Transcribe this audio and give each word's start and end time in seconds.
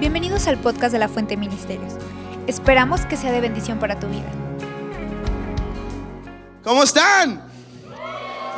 Bienvenidos 0.00 0.46
al 0.46 0.56
podcast 0.56 0.92
de 0.94 0.98
la 0.98 1.10
Fuente 1.10 1.36
Ministerios. 1.36 1.92
Esperamos 2.46 3.02
que 3.02 3.18
sea 3.18 3.32
de 3.32 3.42
bendición 3.42 3.78
para 3.78 4.00
tu 4.00 4.06
vida. 4.06 4.32
¿Cómo 6.64 6.82
están? 6.82 7.46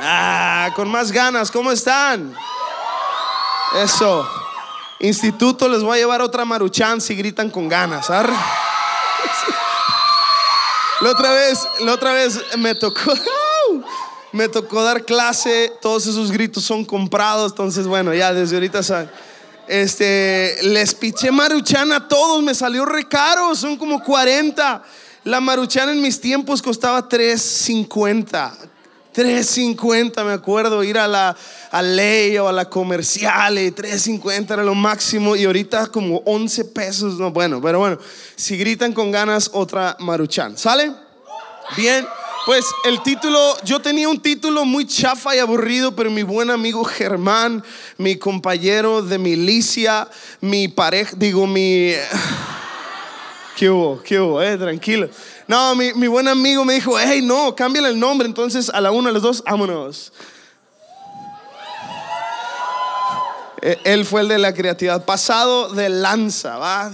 Ah, 0.00 0.70
con 0.76 0.88
más 0.88 1.10
ganas, 1.10 1.50
¿cómo 1.50 1.72
están? 1.72 2.32
Eso. 3.74 4.24
Instituto 5.00 5.68
les 5.68 5.82
voy 5.82 5.96
a 5.96 6.00
llevar 6.02 6.22
otra 6.22 6.44
maruchan 6.44 7.00
si 7.00 7.16
gritan 7.16 7.50
con 7.50 7.68
ganas. 7.68 8.08
La 8.08 8.22
otra 11.10 11.32
vez, 11.32 11.66
la 11.80 11.92
otra 11.94 12.12
vez 12.12 12.40
me 12.56 12.76
tocó 12.76 13.00
me 14.32 14.46
tocó 14.48 14.84
dar 14.84 15.04
clase, 15.04 15.72
todos 15.80 16.06
esos 16.06 16.30
gritos 16.30 16.62
son 16.62 16.84
comprados, 16.84 17.50
entonces 17.50 17.88
bueno, 17.88 18.14
ya 18.14 18.32
desde 18.32 18.54
ahorita 18.54 18.84
saben. 18.84 19.10
Este, 19.72 20.58
les 20.64 20.94
piché 20.94 21.30
maruchan 21.30 21.92
a 21.92 22.06
todos, 22.06 22.42
me 22.42 22.54
salió 22.54 22.84
re 22.84 23.08
caro, 23.08 23.54
son 23.54 23.78
como 23.78 24.02
40. 24.04 24.82
La 25.24 25.40
maruchan 25.40 25.88
en 25.88 26.02
mis 26.02 26.20
tiempos 26.20 26.60
costaba 26.60 27.08
3.50. 27.08 28.52
3.50, 29.14 30.24
me 30.26 30.32
acuerdo, 30.34 30.84
ir 30.84 30.98
a 30.98 31.08
la 31.08 31.34
a 31.70 31.80
ley 31.80 32.36
o 32.36 32.48
a 32.48 32.52
la 32.52 32.66
comercial, 32.68 33.58
y 33.58 33.70
3.50 33.70 34.52
era 34.52 34.62
lo 34.62 34.74
máximo 34.74 35.36
y 35.36 35.46
ahorita 35.46 35.86
como 35.86 36.18
11 36.26 36.66
pesos, 36.66 37.18
no, 37.18 37.30
bueno, 37.30 37.58
pero 37.62 37.78
bueno, 37.78 37.96
si 38.36 38.58
gritan 38.58 38.92
con 38.92 39.10
ganas, 39.10 39.48
otra 39.54 39.96
maruchan, 40.00 40.58
¿sale? 40.58 40.92
Bien. 41.78 42.06
Pues 42.44 42.66
el 42.84 43.00
título, 43.02 43.56
yo 43.62 43.80
tenía 43.80 44.08
un 44.08 44.18
título 44.18 44.64
muy 44.64 44.84
chafa 44.84 45.36
y 45.36 45.38
aburrido, 45.38 45.94
pero 45.94 46.10
mi 46.10 46.24
buen 46.24 46.50
amigo 46.50 46.82
Germán, 46.82 47.62
mi 47.98 48.16
compañero 48.16 49.00
de 49.00 49.16
milicia, 49.16 50.08
mi 50.40 50.66
pareja, 50.66 51.12
digo, 51.16 51.46
mi... 51.46 51.92
¿Qué 53.56 53.70
hubo? 53.70 54.02
¿Qué 54.02 54.18
hubo? 54.18 54.42
Eh, 54.42 54.56
tranquilo. 54.56 55.08
No, 55.46 55.76
mi, 55.76 55.92
buen 56.08 56.26
amigo 56.26 56.64
me 56.64 56.74
dijo, 56.74 56.98
hey, 56.98 57.20
no, 57.22 57.54
cámbiale 57.54 57.90
el 57.90 58.00
nombre. 58.00 58.26
Entonces 58.26 58.70
a 58.70 58.80
la 58.80 58.90
una, 58.90 59.10
a 59.10 59.12
las 59.12 59.22
dos, 59.22 59.44
vámonos. 59.44 60.12
Eh, 63.60 63.78
Él 63.84 64.04
fue 64.04 64.22
el 64.22 64.28
de 64.28 64.38
la 64.38 64.52
creatividad, 64.52 65.04
pasado 65.04 65.68
de 65.68 65.88
lanza, 65.90 66.56
¿va? 66.56 66.90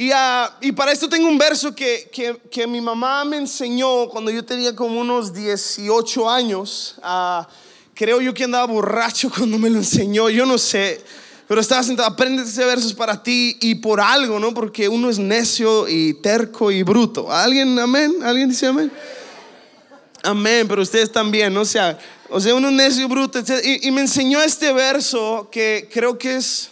Y, 0.00 0.12
ah, 0.14 0.56
y 0.62 0.72
para 0.72 0.92
esto 0.92 1.10
tengo 1.10 1.28
un 1.28 1.36
verso 1.36 1.74
que, 1.74 2.08
que, 2.10 2.34
que 2.50 2.66
mi 2.66 2.80
mamá 2.80 3.22
me 3.26 3.36
enseñó 3.36 4.08
cuando 4.08 4.30
yo 4.30 4.42
tenía 4.42 4.74
como 4.74 4.98
unos 4.98 5.34
18 5.34 6.30
años. 6.30 6.94
Ah, 7.02 7.46
creo 7.92 8.18
yo 8.22 8.32
que 8.32 8.44
andaba 8.44 8.64
borracho 8.64 9.28
cuando 9.36 9.58
me 9.58 9.68
lo 9.68 9.76
enseñó, 9.76 10.30
yo 10.30 10.46
no 10.46 10.56
sé. 10.56 11.04
Pero 11.46 11.60
estaba 11.60 11.82
sentado, 11.82 12.08
aprende 12.08 12.44
ese 12.44 12.64
verso 12.64 12.86
es 12.88 12.94
para 12.94 13.22
ti 13.22 13.58
y 13.60 13.74
por 13.74 14.00
algo, 14.00 14.40
¿no? 14.40 14.54
Porque 14.54 14.88
uno 14.88 15.10
es 15.10 15.18
necio 15.18 15.86
y 15.86 16.14
terco 16.14 16.70
y 16.70 16.82
bruto. 16.82 17.30
¿Alguien, 17.30 17.78
amén? 17.78 18.22
¿Alguien 18.22 18.48
dice 18.48 18.68
amén? 18.68 18.90
Amén, 20.22 20.66
pero 20.66 20.80
ustedes 20.80 21.12
también, 21.12 21.52
¿no? 21.52 21.60
O 21.60 21.66
sea, 21.66 21.98
o 22.30 22.40
sea 22.40 22.54
uno 22.54 22.68
es 22.68 22.74
necio, 22.74 23.06
bruto. 23.06 23.38
Y, 23.62 23.86
y 23.86 23.90
me 23.90 24.00
enseñó 24.00 24.40
este 24.40 24.72
verso 24.72 25.50
que 25.52 25.90
creo 25.92 26.16
que 26.16 26.36
es 26.36 26.70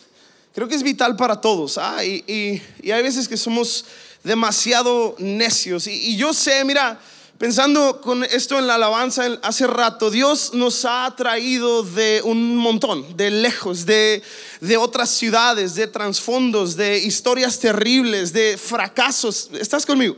creo 0.58 0.66
que 0.66 0.74
es 0.74 0.82
vital 0.82 1.14
para 1.14 1.40
todos. 1.40 1.78
¿ah? 1.78 2.04
Y, 2.04 2.24
y, 2.26 2.60
y, 2.82 2.90
hay 2.90 3.00
veces 3.00 3.28
que 3.28 3.36
somos 3.36 3.84
demasiado 4.24 5.14
necios. 5.20 5.86
Y, 5.86 5.92
y, 5.92 6.16
yo 6.16 6.34
sé, 6.34 6.64
mira, 6.64 6.98
pensando 7.38 8.00
con 8.00 8.24
esto 8.24 8.58
en 8.58 8.66
la 8.66 8.74
alabanza 8.74 9.38
hace 9.44 9.68
rato, 9.68 10.10
Dios 10.10 10.54
nos 10.54 10.84
ha 10.84 11.14
traído 11.16 11.84
de 11.84 12.22
un 12.24 12.56
montón, 12.56 13.16
de 13.16 13.30
lejos, 13.30 13.86
de, 13.86 14.20
de 14.60 14.76
otras 14.76 15.10
ciudades, 15.10 15.76
de 15.76 15.86
trasfondos, 15.86 16.74
de 16.74 16.98
historias 16.98 17.60
terribles, 17.60 18.32
de 18.32 18.58
fracasos. 18.58 19.50
¿Estás 19.60 19.86
conmigo? 19.86 20.16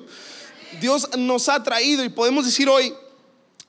Dios 0.80 1.06
nos 1.18 1.50
ha 1.50 1.62
traído 1.62 2.02
y 2.02 2.08
podemos 2.08 2.46
decir 2.46 2.66
hoy, 2.66 2.94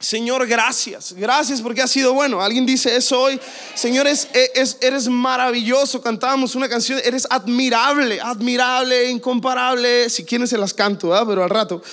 Señor, 0.01 0.47
gracias. 0.47 1.13
Gracias 1.13 1.62
porque 1.62 1.81
ha 1.81 1.88
sido 1.88 2.13
bueno. 2.13 2.41
Alguien 2.41 2.66
dice 2.66 2.95
eso 2.95 3.22
hoy. 3.22 3.39
Señor, 3.75 4.07
es, 4.07 4.28
eres 4.81 5.07
maravilloso. 5.07 6.01
Cantábamos 6.01 6.56
una 6.56 6.67
canción. 6.67 7.00
Eres 7.03 7.28
admirable, 7.29 8.19
admirable, 8.19 9.09
incomparable. 9.11 10.09
Si 10.09 10.25
quieren 10.25 10.47
se 10.47 10.57
las 10.57 10.73
canto, 10.73 11.16
¿eh? 11.16 11.23
pero 11.28 11.44
al 11.44 11.50
rato. 11.50 11.84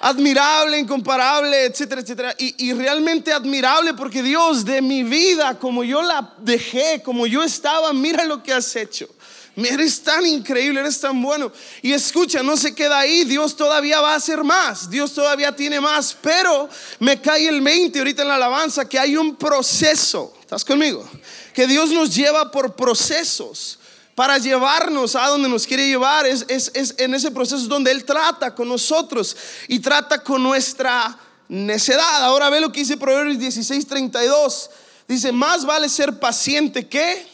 Admirable, 0.00 0.78
incomparable, 0.78 1.64
etcétera, 1.64 2.00
etcétera. 2.00 2.34
Y, 2.38 2.68
y 2.68 2.72
realmente 2.72 3.32
admirable 3.32 3.94
porque 3.94 4.22
Dios 4.22 4.64
de 4.64 4.80
mi 4.80 5.02
vida, 5.02 5.58
como 5.58 5.82
yo 5.82 6.02
la 6.02 6.34
dejé, 6.38 7.02
como 7.02 7.26
yo 7.26 7.42
estaba, 7.42 7.92
mira 7.92 8.24
lo 8.24 8.42
que 8.44 8.52
has 8.52 8.76
hecho. 8.76 9.08
Eres 9.56 10.02
tan 10.02 10.26
increíble, 10.26 10.80
eres 10.80 11.00
tan 11.00 11.20
bueno. 11.22 11.50
Y 11.80 11.92
escucha, 11.92 12.42
no 12.42 12.58
se 12.58 12.74
queda 12.74 12.98
ahí. 12.98 13.24
Dios 13.24 13.56
todavía 13.56 14.02
va 14.02 14.12
a 14.12 14.16
hacer 14.16 14.44
más. 14.44 14.90
Dios 14.90 15.14
todavía 15.14 15.56
tiene 15.56 15.80
más. 15.80 16.14
Pero 16.20 16.68
me 16.98 17.20
cae 17.20 17.48
el 17.48 17.62
20 17.62 17.98
ahorita 17.98 18.22
en 18.22 18.28
la 18.28 18.34
alabanza 18.34 18.86
que 18.86 18.98
hay 18.98 19.16
un 19.16 19.34
proceso. 19.36 20.34
¿Estás 20.40 20.62
conmigo? 20.62 21.08
Que 21.54 21.66
Dios 21.66 21.90
nos 21.90 22.14
lleva 22.14 22.50
por 22.50 22.76
procesos 22.76 23.78
para 24.14 24.36
llevarnos 24.36 25.16
a 25.16 25.28
donde 25.28 25.48
nos 25.48 25.66
quiere 25.66 25.88
llevar. 25.88 26.26
Es, 26.26 26.44
es, 26.48 26.70
es 26.74 26.94
en 26.98 27.14
ese 27.14 27.30
proceso 27.30 27.66
donde 27.66 27.90
Él 27.90 28.04
trata 28.04 28.54
con 28.54 28.68
nosotros 28.68 29.34
y 29.68 29.78
trata 29.78 30.22
con 30.22 30.42
nuestra 30.42 31.18
necedad. 31.48 32.24
Ahora 32.24 32.50
ve 32.50 32.60
lo 32.60 32.70
que 32.70 32.80
dice 32.80 32.98
Proverbios 32.98 33.38
16, 33.38 33.86
32. 33.86 34.70
Dice, 35.08 35.32
más 35.32 35.64
vale 35.64 35.88
ser 35.88 36.18
paciente 36.18 36.86
que 36.88 37.26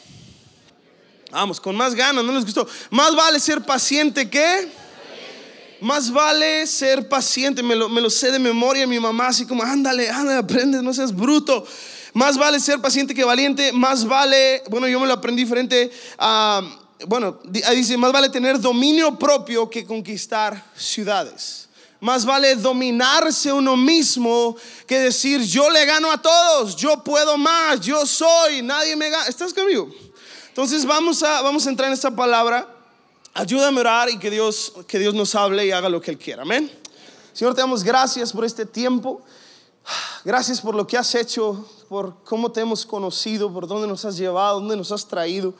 Vamos, 1.33 1.59
con 1.59 1.75
más 1.75 1.95
ganas, 1.95 2.23
no 2.23 2.31
les 2.31 2.45
gustó. 2.45 2.67
Más 2.91 3.15
vale 3.15 3.39
ser 3.39 3.61
paciente 3.61 4.29
que. 4.29 4.69
Más 5.81 6.11
vale 6.11 6.65
ser 6.67 7.09
paciente, 7.09 7.61
me 7.63 7.75
lo, 7.75 7.89
me 7.89 7.99
lo, 7.99 8.09
sé 8.09 8.31
de 8.31 8.39
memoria 8.39 8.87
mi 8.87 8.99
mamá, 8.99 9.27
así 9.27 9.45
como, 9.45 9.63
ándale, 9.63 10.09
ándale, 10.09 10.37
aprende, 10.37 10.81
no 10.81 10.93
seas 10.93 11.13
bruto. 11.13 11.65
Más 12.13 12.37
vale 12.37 12.59
ser 12.59 12.79
paciente 12.79 13.13
que 13.13 13.23
valiente, 13.23 13.73
más 13.73 14.05
vale, 14.05 14.63
bueno, 14.69 14.87
yo 14.87 14.99
me 14.99 15.07
lo 15.07 15.13
aprendí 15.13 15.43
diferente 15.43 15.91
a, 16.19 16.61
bueno, 17.07 17.39
dice, 17.43 17.97
más 17.97 18.13
vale 18.13 18.29
tener 18.29 18.61
dominio 18.61 19.17
propio 19.17 19.69
que 19.69 19.83
conquistar 19.83 20.63
ciudades. 20.77 21.67
Más 21.99 22.23
vale 22.23 22.55
dominarse 22.55 23.51
uno 23.51 23.75
mismo 23.75 24.55
que 24.85 24.99
decir, 24.99 25.41
yo 25.41 25.69
le 25.69 25.85
gano 25.85 26.11
a 26.11 26.21
todos, 26.21 26.75
yo 26.75 27.03
puedo 27.03 27.37
más, 27.37 27.81
yo 27.81 28.05
soy, 28.05 28.61
nadie 28.61 28.95
me 28.95 29.09
gana. 29.09 29.25
¿Estás 29.25 29.53
conmigo? 29.53 29.89
Entonces 30.53 30.85
vamos 30.85 31.23
a, 31.23 31.41
vamos 31.41 31.65
a 31.65 31.69
entrar 31.71 31.87
en 31.87 31.93
esta 31.93 32.15
palabra. 32.15 32.71
Ayúdame 33.33 33.77
a 33.77 33.81
orar 33.81 34.09
y 34.11 34.19
que 34.19 34.29
Dios, 34.29 34.71
que 34.87 34.99
Dios 34.99 35.15
nos 35.15 35.33
hable 35.33 35.65
y 35.65 35.71
haga 35.71 35.89
lo 35.89 35.99
que 35.99 36.11
Él 36.11 36.19
quiera. 36.19 36.43
Amén. 36.43 36.71
Señor, 37.33 37.55
te 37.55 37.61
damos 37.61 37.83
gracias 37.83 38.31
por 38.31 38.45
este 38.45 38.63
tiempo. 38.63 39.23
Gracias 40.23 40.61
por 40.61 40.75
lo 40.75 40.85
que 40.85 40.95
has 40.95 41.15
hecho, 41.15 41.67
por 41.89 42.23
cómo 42.23 42.51
te 42.51 42.61
hemos 42.61 42.85
conocido, 42.85 43.51
por 43.51 43.65
dónde 43.65 43.87
nos 43.87 44.05
has 44.05 44.15
llevado, 44.15 44.59
dónde 44.59 44.77
nos 44.77 44.91
has 44.91 45.07
traído. 45.07 45.55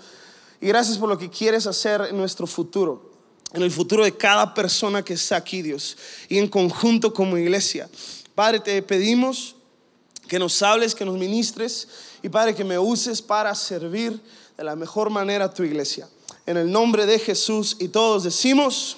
Y 0.61 0.67
gracias 0.67 0.99
por 0.99 1.09
lo 1.09 1.17
que 1.17 1.27
quieres 1.27 1.65
hacer 1.65 2.01
en 2.11 2.15
nuestro 2.15 2.45
futuro, 2.45 3.13
en 3.51 3.63
el 3.63 3.71
futuro 3.71 4.03
de 4.03 4.15
cada 4.15 4.53
persona 4.53 5.03
que 5.03 5.13
está 5.13 5.37
aquí, 5.37 5.63
Dios, 5.63 5.97
y 6.29 6.37
en 6.37 6.47
conjunto 6.47 7.11
como 7.15 7.35
iglesia. 7.35 7.89
Padre, 8.35 8.59
te 8.59 8.79
pedimos 8.83 9.55
que 10.27 10.37
nos 10.37 10.61
hables, 10.61 10.93
que 10.93 11.03
nos 11.03 11.17
ministres 11.17 11.87
y 12.21 12.29
Padre, 12.29 12.53
que 12.53 12.63
me 12.63 12.77
uses 12.77 13.23
para 13.23 13.55
servir 13.55 14.21
de 14.57 14.63
la 14.63 14.75
mejor 14.75 15.09
manera 15.09 15.45
a 15.45 15.53
tu 15.53 15.63
iglesia. 15.63 16.07
En 16.45 16.57
el 16.57 16.71
nombre 16.71 17.05
de 17.05 17.19
Jesús 17.19 17.77
y 17.79 17.87
todos 17.87 18.23
decimos, 18.23 18.97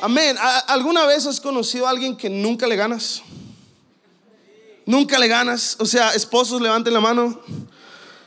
amén. 0.00 0.36
¿Alguna 0.66 1.06
vez 1.06 1.26
has 1.26 1.40
conocido 1.40 1.86
a 1.86 1.90
alguien 1.90 2.16
que 2.16 2.28
nunca 2.28 2.66
le 2.66 2.76
ganas? 2.76 3.22
Nunca 4.86 5.18
le 5.18 5.28
ganas. 5.28 5.76
O 5.78 5.86
sea, 5.86 6.14
esposos, 6.14 6.60
levanten 6.60 6.92
la 6.92 7.00
mano. 7.00 7.40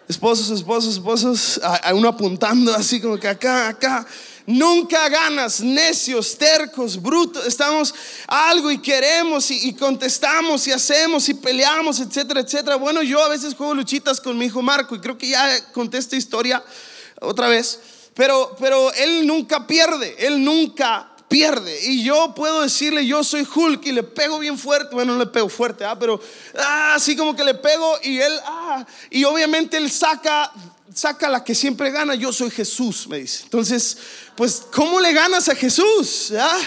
Esposos, 0.08 0.50
esposos, 0.52 0.94
esposos. 0.94 1.62
Hay 1.84 1.94
uno 1.94 2.08
apuntando 2.08 2.74
así 2.74 3.02
como 3.02 3.18
que 3.18 3.28
acá, 3.28 3.70
acá. 3.70 4.06
Nunca 4.50 5.10
ganas, 5.10 5.60
necios, 5.60 6.38
tercos, 6.38 7.02
brutos. 7.02 7.46
Estamos 7.46 7.94
algo 8.26 8.72
y 8.72 8.78
queremos 8.78 9.52
y, 9.52 9.68
y, 9.68 9.74
contestamos 9.74 10.66
y 10.68 10.72
hacemos 10.72 11.28
y 11.28 11.34
peleamos, 11.34 12.00
etcétera, 12.00 12.40
etcétera. 12.40 12.78
Bueno, 12.78 13.04
yo 13.04 13.22
a 13.22 13.28
veces 13.28 13.54
juego 13.54 13.76
luchitas 13.76 14.22
con 14.22 14.38
mi 14.38 14.46
hijo 14.46 14.62
Marco 14.62 14.96
y 14.96 15.02
creo 15.02 15.18
que 15.18 15.28
ya 15.28 15.72
conté 15.74 15.98
esta 15.98 16.16
historia 16.16 16.64
otra 17.20 17.50
vez. 17.50 17.78
Pero, 18.14 18.56
pero 18.58 18.94
él 18.94 19.28
nunca 19.28 19.68
pierde, 19.68 20.16
él 20.18 20.42
nunca 20.42 21.12
pierde. 21.28 21.78
Y 21.86 22.06
yo 22.06 22.34
puedo 22.34 22.62
decirle, 22.62 23.06
yo 23.06 23.26
soy 23.26 23.46
Hulk 23.54 23.86
y 23.86 23.92
le 23.92 24.04
pego 24.04 24.40
bien 24.40 24.58
fuerte. 24.58 24.96
Bueno, 24.96 25.12
no 25.12 25.20
le 25.20 25.28
pego 25.30 25.50
fuerte, 25.50 25.84
¿ah? 25.84 26.00
pero 26.00 26.22
ah, 26.58 26.94
así 26.96 27.18
como 27.18 27.36
que 27.36 27.44
le 27.44 27.56
pego 27.56 27.98
y 28.02 28.20
él, 28.20 28.34
ah, 28.46 28.86
y 29.10 29.26
obviamente 29.26 29.76
él 29.76 29.92
saca 29.92 30.54
saca 30.98 31.30
la 31.30 31.44
que 31.44 31.54
siempre 31.54 31.92
gana, 31.92 32.16
yo 32.16 32.34
soy 32.34 32.50
Jesús, 32.50 33.08
me 33.08 33.20
dice. 33.20 33.44
Entonces, 33.44 33.98
pues, 34.38 34.64
¿cómo 34.72 35.00
le 35.00 35.12
ganas 35.14 35.50
a 35.50 35.56
Jesús? 35.56 36.32
¿Ah? 36.40 36.60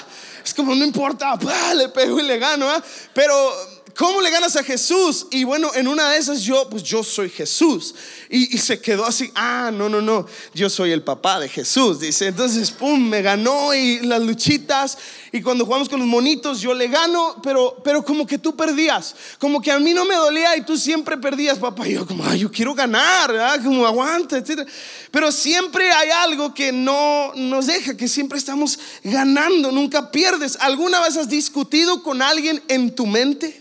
Es 0.45 0.53
como, 0.53 0.75
no 0.75 0.85
importa, 0.85 1.39
le 1.77 1.89
pego 1.89 2.19
y 2.19 2.25
le 2.25 2.39
gano, 2.39 2.69
¿ah? 2.69 2.83
pero 3.15 3.80
¿cómo 4.01 4.23
le 4.23 4.31
ganas 4.31 4.57
a 4.57 4.65
Jesús? 4.65 5.27
Y 5.31 5.45
bueno, 5.45 5.73
en 5.75 5.87
una 5.87 6.09
de 6.09 6.17
esas 6.17 6.41
yo, 6.41 6.71
pues 6.71 6.83
yo 6.83 7.05
soy 7.05 7.29
Jesús. 7.29 7.95
Y, 8.31 8.57
y, 8.57 8.59
se 8.59 8.81
quedó 8.81 9.05
así, 9.05 9.31
ah, 9.35 9.71
no, 9.71 9.91
no, 9.91 10.01
no, 10.01 10.25
yo 10.55 10.71
soy 10.71 10.93
el 10.93 11.03
papá 11.03 11.39
de 11.39 11.51
Jesús, 11.51 12.01
dice. 12.01 12.29
Entonces, 12.29 12.71
pum, 12.71 12.99
me 12.99 13.21
ganó 13.21 13.75
y 13.75 14.01
las 14.01 14.23
luchitas. 14.23 14.97
Y 15.33 15.43
cuando 15.43 15.67
jugamos 15.67 15.91
con 15.91 15.99
los 15.99 16.09
monitos, 16.09 16.63
yo 16.63 16.73
le 16.73 16.89
gano, 16.89 17.43
pero, 17.43 17.77
pero 17.85 18.03
como 18.03 18.27
que 18.27 18.39
tú 18.39 18.57
perdías. 18.57 19.15
Como 19.39 19.61
que 19.61 19.71
a 19.71 19.79
mí 19.79 19.93
no 19.93 20.07
me 20.07 20.15
dolía 20.15 20.57
y 20.57 20.63
tú 20.63 20.79
siempre 20.79 21.19
perdías, 21.19 21.59
papá. 21.59 21.87
Y 21.87 21.93
yo 21.93 22.07
como, 22.07 22.25
ay, 22.25 22.39
yo 22.39 22.51
quiero 22.51 22.75
ganar, 22.75 23.61
como 23.63 23.85
aguanta, 23.85 24.39
etc. 24.39 24.67
Pero 25.11 25.31
siempre 25.31 25.93
hay 25.93 26.09
algo 26.09 26.55
que 26.55 26.73
no 26.73 27.35
nos 27.35 27.67
deja, 27.67 27.95
que 27.99 28.09
siempre 28.09 28.39
estamos 28.39 28.79
ganando, 29.05 29.71
nunca 29.71 30.11
pierdes. 30.11 30.57
¿Alguna 30.59 31.01
vez 31.01 31.19
has 31.19 31.29
discutido 31.29 32.03
con 32.03 32.23
alguien 32.23 32.63
en 32.69 32.95
tu 32.95 33.05
mente? 33.05 33.60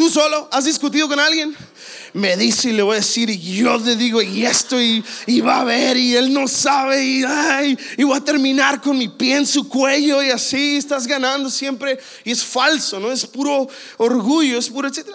¿Tú 0.00 0.08
solo 0.08 0.48
has 0.50 0.64
discutido 0.64 1.06
con 1.08 1.20
alguien? 1.20 1.54
Me 2.14 2.34
dice 2.34 2.70
y 2.70 2.72
le 2.72 2.82
voy 2.82 2.94
a 2.94 3.00
decir, 3.00 3.28
y 3.28 3.38
yo 3.38 3.76
le 3.76 3.96
digo, 3.96 4.22
y 4.22 4.46
esto, 4.46 4.80
y, 4.80 5.04
va 5.42 5.60
a 5.60 5.64
ver, 5.64 5.94
y 5.98 6.16
él 6.16 6.32
no 6.32 6.48
sabe, 6.48 7.04
y, 7.04 7.22
ay, 7.22 7.78
y 7.98 8.04
voy 8.04 8.16
a 8.16 8.24
terminar 8.24 8.80
con 8.80 8.96
mi 8.96 9.08
pie 9.08 9.36
en 9.36 9.46
su 9.46 9.68
cuello, 9.68 10.22
y 10.22 10.30
así 10.30 10.78
estás 10.78 11.06
ganando 11.06 11.50
siempre. 11.50 11.98
Y 12.24 12.30
es 12.30 12.42
falso, 12.42 12.98
¿no? 12.98 13.12
Es 13.12 13.26
puro 13.26 13.68
orgullo, 13.98 14.58
es 14.58 14.70
puro, 14.70 14.88
etc. 14.88 15.06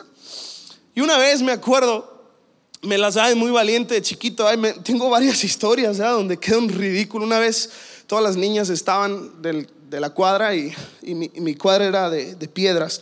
Y 0.94 1.02
una 1.02 1.18
vez 1.18 1.42
me 1.42 1.54
acuerdo, 1.54 2.24
me 2.84 3.00
las 3.00 3.16
da 3.16 3.34
muy 3.34 3.50
valiente 3.50 3.96
de 3.96 4.04
chiquito. 4.04 4.46
tengo 4.84 5.10
varias 5.10 5.44
historias 5.44 5.98
donde 5.98 6.38
queda 6.38 6.60
un 6.60 6.70
ridículo. 6.70 7.26
Una 7.26 7.40
vez 7.40 7.72
todas 8.06 8.24
las 8.24 8.36
niñas 8.36 8.70
estaban 8.70 9.42
de 9.42 10.00
la 10.00 10.12
cuadra 10.12 10.54
y, 10.54 10.76
mi, 11.02 11.56
cuadra 11.56 11.86
era 11.86 12.10
de, 12.12 12.36
de 12.36 12.48
piedras. 12.48 13.02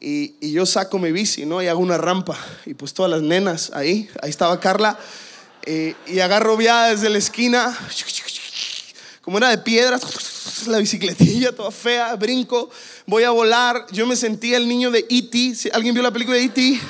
Y, 0.00 0.52
yo 0.52 0.64
saco 0.64 0.98
mi 0.98 1.12
bici, 1.12 1.44
¿no? 1.44 1.62
Y 1.62 1.66
hago 1.66 1.80
una 1.80 1.98
rampa. 1.98 2.38
Y 2.64 2.74
pues 2.74 2.94
todas 2.94 3.10
las 3.10 3.20
nenas 3.20 3.70
ahí, 3.74 4.08
ahí 4.22 4.30
estaba 4.30 4.58
Carla. 4.58 4.98
Eh, 5.66 5.94
y 6.06 6.20
agarro 6.20 6.56
viada 6.56 6.88
desde 6.88 7.10
la 7.10 7.18
esquina. 7.18 7.78
Como 9.20 9.36
era 9.36 9.50
de 9.50 9.58
piedras, 9.58 10.66
la 10.66 10.78
bicicletilla 10.78 11.52
toda 11.54 11.70
fea, 11.70 12.16
brinco, 12.16 12.70
voy 13.06 13.24
a 13.24 13.30
volar. 13.30 13.86
Yo 13.92 14.06
me 14.06 14.16
sentía 14.16 14.56
el 14.56 14.66
niño 14.66 14.90
de 14.90 15.06
E.T. 15.10 15.70
¿Alguien 15.74 15.92
vio 15.92 16.02
la 16.02 16.10
película 16.10 16.38
de 16.38 16.44
E.T.? 16.44 16.80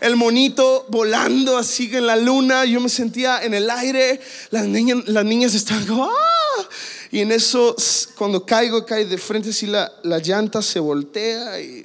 El 0.00 0.16
monito 0.16 0.86
volando 0.90 1.56
así 1.56 1.88
en 1.92 2.06
la 2.06 2.16
luna. 2.16 2.66
Yo 2.66 2.80
me 2.80 2.90
sentía 2.90 3.42
en 3.42 3.54
el 3.54 3.70
aire. 3.70 4.20
Las 4.50 4.66
niñas, 4.66 4.98
las 5.06 5.24
niñas 5.24 5.54
estaban 5.54 5.86
¡ah! 5.90 6.68
Y 7.12 7.20
en 7.20 7.30
eso, 7.30 7.76
cuando 8.16 8.46
caigo, 8.46 8.86
cae 8.86 9.04
de 9.04 9.18
frente, 9.18 9.50
así 9.50 9.66
la, 9.66 9.92
la 10.02 10.18
llanta 10.18 10.62
se 10.62 10.80
voltea 10.80 11.60
y 11.60 11.84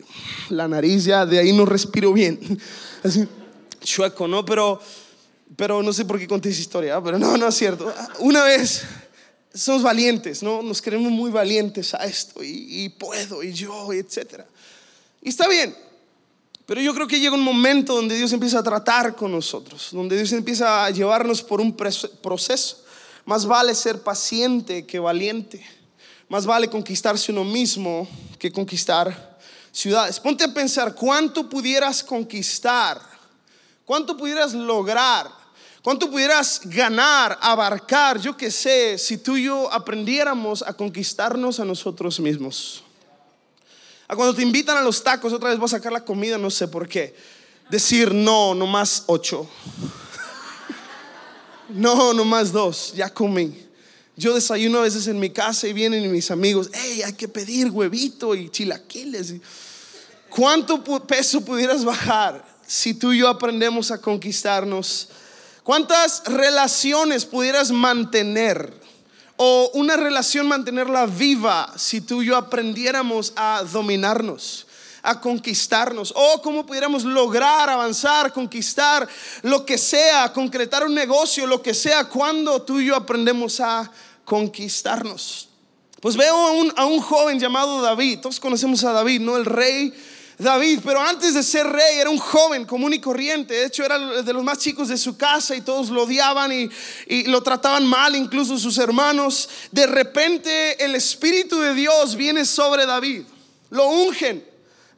la 0.49 0.69
nariz 0.69 1.03
ya, 1.03 1.25
de 1.25 1.37
ahí 1.37 1.51
no 1.51 1.65
respiro 1.65 2.13
bien. 2.13 2.39
Así, 3.03 3.27
chueco, 3.81 4.25
¿no? 4.25 4.45
Pero, 4.45 4.79
pero 5.57 5.83
no 5.83 5.91
sé 5.91 6.05
por 6.05 6.17
qué 6.17 6.27
conté 6.27 6.47
esa 6.49 6.61
historia, 6.61 7.01
pero 7.03 7.19
no, 7.19 7.35
no 7.35 7.49
es 7.49 7.55
cierto. 7.55 7.93
Una 8.19 8.45
vez 8.45 8.83
somos 9.53 9.83
valientes, 9.83 10.41
¿no? 10.41 10.61
Nos 10.61 10.81
creemos 10.81 11.11
muy 11.11 11.29
valientes 11.29 11.93
a 11.93 12.05
esto 12.05 12.41
y, 12.41 12.85
y 12.85 12.89
puedo 12.89 13.43
y 13.43 13.51
yo, 13.51 13.93
y 13.93 13.97
etc. 13.97 14.43
Y 15.21 15.27
está 15.27 15.49
bien, 15.49 15.75
pero 16.65 16.79
yo 16.79 16.93
creo 16.93 17.05
que 17.05 17.19
llega 17.19 17.35
un 17.35 17.43
momento 17.43 17.95
donde 17.95 18.15
Dios 18.15 18.31
empieza 18.31 18.59
a 18.59 18.63
tratar 18.63 19.13
con 19.13 19.33
nosotros, 19.33 19.89
donde 19.91 20.15
Dios 20.15 20.31
empieza 20.31 20.85
a 20.85 20.89
llevarnos 20.89 21.43
por 21.43 21.59
un 21.59 21.75
proceso. 21.75 22.86
Más 23.27 23.45
vale 23.45 23.75
ser 23.75 24.01
paciente 24.01 24.85
que 24.85 24.99
valiente. 24.99 25.61
Más 26.29 26.45
vale 26.45 26.69
conquistarse 26.69 27.29
uno 27.33 27.43
mismo 27.43 28.07
que 28.39 28.49
conquistar 28.49 29.37
ciudades. 29.69 30.17
Ponte 30.17 30.45
a 30.45 30.53
pensar 30.53 30.95
cuánto 30.95 31.49
pudieras 31.49 32.01
conquistar, 32.01 33.01
cuánto 33.83 34.15
pudieras 34.15 34.53
lograr, 34.53 35.29
cuánto 35.83 36.09
pudieras 36.09 36.61
ganar, 36.63 37.37
abarcar, 37.41 38.17
yo 38.17 38.37
qué 38.37 38.49
sé, 38.49 38.97
si 38.97 39.17
tú 39.17 39.35
y 39.35 39.43
yo 39.43 39.69
aprendiéramos 39.73 40.61
a 40.61 40.71
conquistarnos 40.71 41.59
a 41.59 41.65
nosotros 41.65 42.21
mismos. 42.21 42.81
A 44.07 44.15
cuando 44.15 44.33
te 44.33 44.41
invitan 44.41 44.77
a 44.77 44.81
los 44.81 45.03
tacos, 45.03 45.33
otra 45.33 45.49
vez 45.49 45.59
voy 45.59 45.65
a 45.65 45.71
sacar 45.71 45.91
la 45.91 46.05
comida, 46.05 46.37
no 46.37 46.49
sé 46.49 46.69
por 46.69 46.87
qué. 46.87 47.13
Decir 47.69 48.13
no, 48.13 48.55
no 48.55 48.65
más 48.67 49.03
ocho. 49.07 49.49
No, 51.69 52.13
no 52.13 52.23
más 52.25 52.51
dos, 52.51 52.93
ya 52.95 53.09
comí. 53.09 53.65
Yo 54.15 54.33
desayuno 54.33 54.79
a 54.79 54.83
veces 54.83 55.07
en 55.07 55.19
mi 55.19 55.29
casa 55.29 55.67
y 55.67 55.73
vienen 55.73 56.11
mis 56.11 56.31
amigos, 56.31 56.69
hey, 56.73 57.01
hay 57.05 57.13
que 57.13 57.27
pedir 57.27 57.69
huevito 57.69 58.33
y 58.35 58.49
chilaquiles. 58.49 59.35
¿Cuánto 60.29 60.83
peso 61.05 61.41
pudieras 61.41 61.85
bajar 61.85 62.43
si 62.65 62.93
tú 62.93 63.13
y 63.13 63.19
yo 63.19 63.27
aprendemos 63.27 63.91
a 63.91 64.01
conquistarnos? 64.01 65.09
¿Cuántas 65.63 66.23
relaciones 66.25 67.25
pudieras 67.25 67.71
mantener? 67.71 68.73
O 69.35 69.69
una 69.75 69.95
relación 69.95 70.47
mantenerla 70.47 71.05
viva 71.05 71.73
si 71.77 72.01
tú 72.01 72.23
y 72.23 72.27
yo 72.27 72.37
aprendiéramos 72.37 73.33
a 73.35 73.63
dominarnos 73.71 74.66
a 75.07 75.21
conquistarnos. 75.21 76.13
O 76.15 76.41
cómo 76.41 76.65
pudiéramos 76.65 77.05
lograr 77.05 77.69
avanzar, 77.69 78.33
conquistar 78.33 79.07
lo 79.41 79.65
que 79.65 79.77
sea, 79.77 80.33
concretar 80.33 80.85
un 80.85 80.93
negocio, 80.93 81.47
lo 81.47 81.61
que 81.61 81.73
sea, 81.73 82.05
cuando 82.05 82.61
tú 82.61 82.81
y 82.81 82.87
yo 82.87 82.95
aprendemos 82.95 83.61
a 83.61 83.89
conquistarnos. 84.25 85.47
Pues 86.01 86.17
veo 86.17 86.35
a 86.35 86.51
un, 86.51 86.73
a 86.75 86.85
un 86.85 86.99
joven 86.99 87.39
llamado 87.39 87.81
David, 87.81 88.19
todos 88.19 88.39
conocemos 88.39 88.83
a 88.83 88.91
David, 88.91 89.21
¿no? 89.21 89.37
El 89.37 89.45
rey 89.45 89.93
David, 90.37 90.81
pero 90.83 91.01
antes 91.01 91.33
de 91.33 91.41
ser 91.41 91.65
rey 91.65 91.97
era 91.97 92.09
un 92.09 92.19
joven 92.19 92.65
común 92.65 92.93
y 92.93 92.99
corriente. 92.99 93.55
De 93.55 93.65
hecho, 93.65 93.85
era 93.85 94.21
de 94.21 94.33
los 94.33 94.43
más 94.43 94.59
chicos 94.59 94.89
de 94.89 94.97
su 94.97 95.17
casa 95.17 95.55
y 95.55 95.61
todos 95.61 95.89
lo 95.89 96.03
odiaban 96.03 96.51
y, 96.51 96.69
y, 97.07 97.23
lo 97.23 97.41
trataban 97.41 97.87
mal, 97.87 98.13
incluso 98.15 98.59
sus 98.59 98.77
hermanos. 98.77 99.49
De 99.71 99.87
repente, 99.87 100.83
el 100.83 100.93
Espíritu 100.93 101.59
de 101.59 101.73
Dios 101.73 102.15
viene 102.15 102.45
sobre 102.45 102.85
David. 102.85 103.23
Lo 103.69 103.87
ungen. 103.87 104.46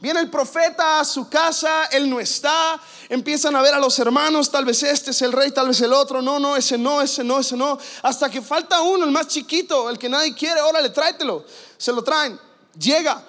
Viene 0.01 0.21
el 0.21 0.29
profeta 0.29 1.01
a 1.01 1.05
su 1.05 1.27
casa, 1.27 1.85
él 1.91 2.09
no 2.09 2.21
está, 2.21 2.79
empiezan 3.09 3.53
a 3.57 3.61
ver 3.61 3.73
a 3.73 3.79
los 3.79 3.99
hermanos, 3.99 4.49
tal 4.49 4.63
vez 4.63 4.81
este 4.83 5.11
es 5.11 5.21
el 5.21 5.33
rey, 5.33 5.51
tal 5.51 5.67
vez 5.67 5.81
el 5.81 5.91
otro, 5.91 6.21
no, 6.21 6.39
no, 6.39 6.55
ese 6.55 6.77
no, 6.77 7.01
ese 7.01 7.21
no, 7.21 7.39
ese 7.39 7.57
no, 7.57 7.77
hasta 8.01 8.29
que 8.29 8.41
falta 8.41 8.81
uno, 8.81 9.03
el 9.03 9.11
más 9.11 9.27
chiquito, 9.27 9.89
el 9.89 9.99
que 9.99 10.07
nadie 10.07 10.33
quiere, 10.33 10.61
órale, 10.61 10.89
tráetelo, 10.91 11.43
se 11.77 11.91
lo 11.91 12.01
traen, 12.01 12.39
llega, 12.79 13.21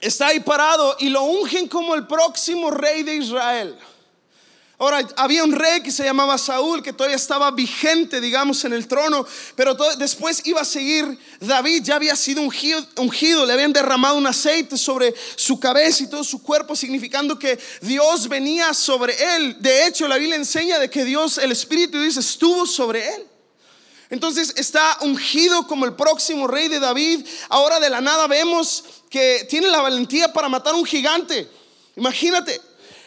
está 0.00 0.28
ahí 0.28 0.40
parado 0.40 0.96
y 1.00 1.10
lo 1.10 1.22
ungen 1.24 1.68
como 1.68 1.94
el 1.94 2.06
próximo 2.06 2.70
rey 2.70 3.02
de 3.02 3.16
Israel. 3.16 3.78
Ahora, 4.76 5.06
había 5.16 5.44
un 5.44 5.52
rey 5.52 5.82
que 5.82 5.92
se 5.92 6.02
llamaba 6.02 6.36
Saúl, 6.36 6.82
que 6.82 6.92
todavía 6.92 7.16
estaba 7.16 7.52
vigente, 7.52 8.20
digamos, 8.20 8.64
en 8.64 8.72
el 8.72 8.88
trono, 8.88 9.24
pero 9.54 9.76
después 9.98 10.42
iba 10.46 10.62
a 10.62 10.64
seguir 10.64 11.16
David, 11.38 11.82
ya 11.84 11.94
había 11.94 12.16
sido 12.16 12.42
ungido, 12.42 12.84
ungido, 12.96 13.46
le 13.46 13.52
habían 13.52 13.72
derramado 13.72 14.16
un 14.16 14.26
aceite 14.26 14.76
sobre 14.76 15.14
su 15.36 15.60
cabeza 15.60 16.02
y 16.02 16.08
todo 16.08 16.24
su 16.24 16.42
cuerpo, 16.42 16.74
significando 16.74 17.38
que 17.38 17.56
Dios 17.82 18.28
venía 18.28 18.74
sobre 18.74 19.14
él. 19.36 19.56
De 19.60 19.86
hecho, 19.86 20.08
la 20.08 20.16
Biblia 20.16 20.36
enseña 20.36 20.80
de 20.80 20.90
que 20.90 21.04
Dios, 21.04 21.38
el 21.38 21.52
Espíritu, 21.52 22.00
dice, 22.00 22.18
estuvo 22.18 22.66
sobre 22.66 23.14
él. 23.14 23.26
Entonces 24.10 24.54
está 24.56 24.98
ungido 25.02 25.68
como 25.68 25.84
el 25.84 25.94
próximo 25.94 26.48
rey 26.48 26.68
de 26.68 26.80
David. 26.80 27.24
Ahora 27.48 27.78
de 27.78 27.90
la 27.90 28.00
nada 28.00 28.26
vemos 28.26 28.84
que 29.08 29.46
tiene 29.48 29.68
la 29.68 29.80
valentía 29.80 30.32
para 30.32 30.48
matar 30.48 30.74
un 30.74 30.84
gigante. 30.84 31.48
Imagínate. 31.96 32.60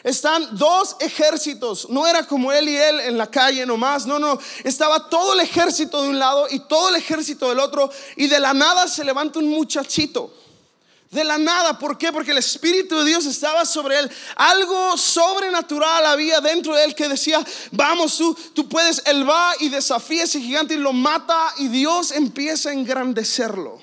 Están 0.08 0.56
dos 0.56 0.96
ejércitos. 1.00 1.90
No 1.90 2.06
era 2.06 2.26
como 2.26 2.50
él 2.50 2.66
y 2.66 2.76
él 2.78 2.98
en 3.00 3.18
la 3.18 3.30
calle 3.30 3.66
nomás. 3.66 4.06
No, 4.06 4.18
no. 4.18 4.38
Estaba 4.64 5.06
todo 5.10 5.34
el 5.34 5.40
ejército 5.40 6.00
de 6.00 6.08
un 6.08 6.18
lado 6.18 6.46
y 6.48 6.60
todo 6.60 6.88
el 6.88 6.96
ejército 6.96 7.50
del 7.50 7.58
otro. 7.58 7.90
Y 8.16 8.26
de 8.26 8.40
la 8.40 8.54
nada 8.54 8.88
se 8.88 9.04
levanta 9.04 9.38
un 9.38 9.50
muchachito. 9.50 10.32
De 11.10 11.24
la 11.24 11.36
nada. 11.36 11.78
¿Por 11.78 11.98
qué? 11.98 12.10
Porque 12.10 12.30
el 12.30 12.38
Espíritu 12.38 12.96
de 12.96 13.04
Dios 13.04 13.26
estaba 13.26 13.66
sobre 13.66 13.98
él. 13.98 14.10
Algo 14.36 14.96
sobrenatural 14.96 16.06
había 16.06 16.40
dentro 16.40 16.74
de 16.74 16.84
él 16.84 16.94
que 16.94 17.06
decía, 17.06 17.44
vamos 17.72 18.16
tú, 18.16 18.34
tú 18.54 18.66
puedes. 18.66 19.02
Él 19.04 19.28
va 19.28 19.52
y 19.60 19.68
desafía 19.68 20.22
a 20.22 20.24
ese 20.24 20.40
gigante 20.40 20.72
y 20.72 20.78
lo 20.78 20.94
mata 20.94 21.52
y 21.58 21.68
Dios 21.68 22.12
empieza 22.12 22.70
a 22.70 22.72
engrandecerlo. 22.72 23.78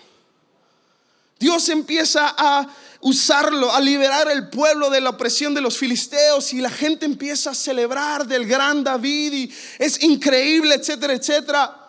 Dios 1.38 1.70
empieza 1.70 2.34
a 2.36 2.68
usarlo, 3.06 3.72
a 3.72 3.80
liberar 3.80 4.32
el 4.32 4.50
pueblo 4.50 4.90
de 4.90 5.00
la 5.00 5.12
opresión 5.12 5.54
de 5.54 5.62
los 5.62 5.78
filisteos 5.78 6.52
y 6.54 6.60
la 6.60 6.72
gente 6.72 7.06
empieza 7.06 7.52
a 7.52 7.54
celebrar 7.54 8.26
del 8.26 8.48
gran 8.48 8.84
David 8.84 9.32
y 9.32 9.54
es 9.78 10.02
increíble, 10.02 10.74
etcétera, 10.74 11.14
etcétera. 11.14 11.88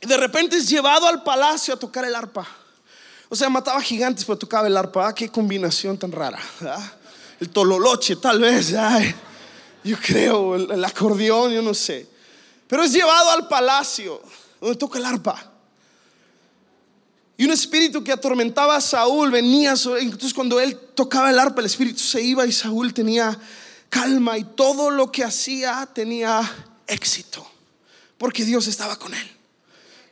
Y 0.00 0.06
de 0.06 0.16
repente 0.16 0.56
es 0.56 0.66
llevado 0.66 1.06
al 1.08 1.22
palacio 1.22 1.74
a 1.74 1.76
tocar 1.78 2.06
el 2.06 2.14
arpa. 2.14 2.48
O 3.28 3.36
sea, 3.36 3.50
mataba 3.50 3.82
gigantes 3.82 4.24
pero 4.24 4.38
tocaba 4.38 4.66
el 4.66 4.74
arpa. 4.78 5.08
Ah, 5.08 5.14
qué 5.14 5.28
combinación 5.28 5.98
tan 5.98 6.10
rara. 6.10 6.38
El 7.38 7.50
tololoche, 7.50 8.16
tal 8.16 8.40
vez. 8.40 8.72
yo 9.84 9.98
creo, 9.98 10.54
el 10.56 10.84
acordeón, 10.86 11.52
yo 11.52 11.60
no 11.60 11.74
sé. 11.74 12.08
Pero 12.66 12.82
es 12.82 12.92
llevado 12.92 13.30
al 13.32 13.46
palacio 13.46 14.22
donde 14.58 14.76
toca 14.76 14.98
el 14.98 15.04
arpa. 15.04 15.52
Y 17.38 17.44
un 17.44 17.52
espíritu 17.52 18.02
que 18.02 18.12
atormentaba 18.12 18.76
a 18.76 18.80
Saúl 18.80 19.30
venía, 19.30 19.74
entonces 20.00 20.32
cuando 20.32 20.58
él 20.58 20.78
tocaba 20.94 21.30
el 21.30 21.38
arpa, 21.38 21.60
el 21.60 21.66
espíritu 21.66 22.00
se 22.00 22.22
iba 22.22 22.46
y 22.46 22.52
Saúl 22.52 22.94
tenía 22.94 23.38
calma 23.90 24.38
y 24.38 24.44
todo 24.44 24.90
lo 24.90 25.12
que 25.12 25.22
hacía 25.22 25.86
tenía 25.92 26.40
éxito, 26.86 27.46
porque 28.16 28.44
Dios 28.44 28.66
estaba 28.66 28.96
con 28.96 29.12
él. 29.12 29.30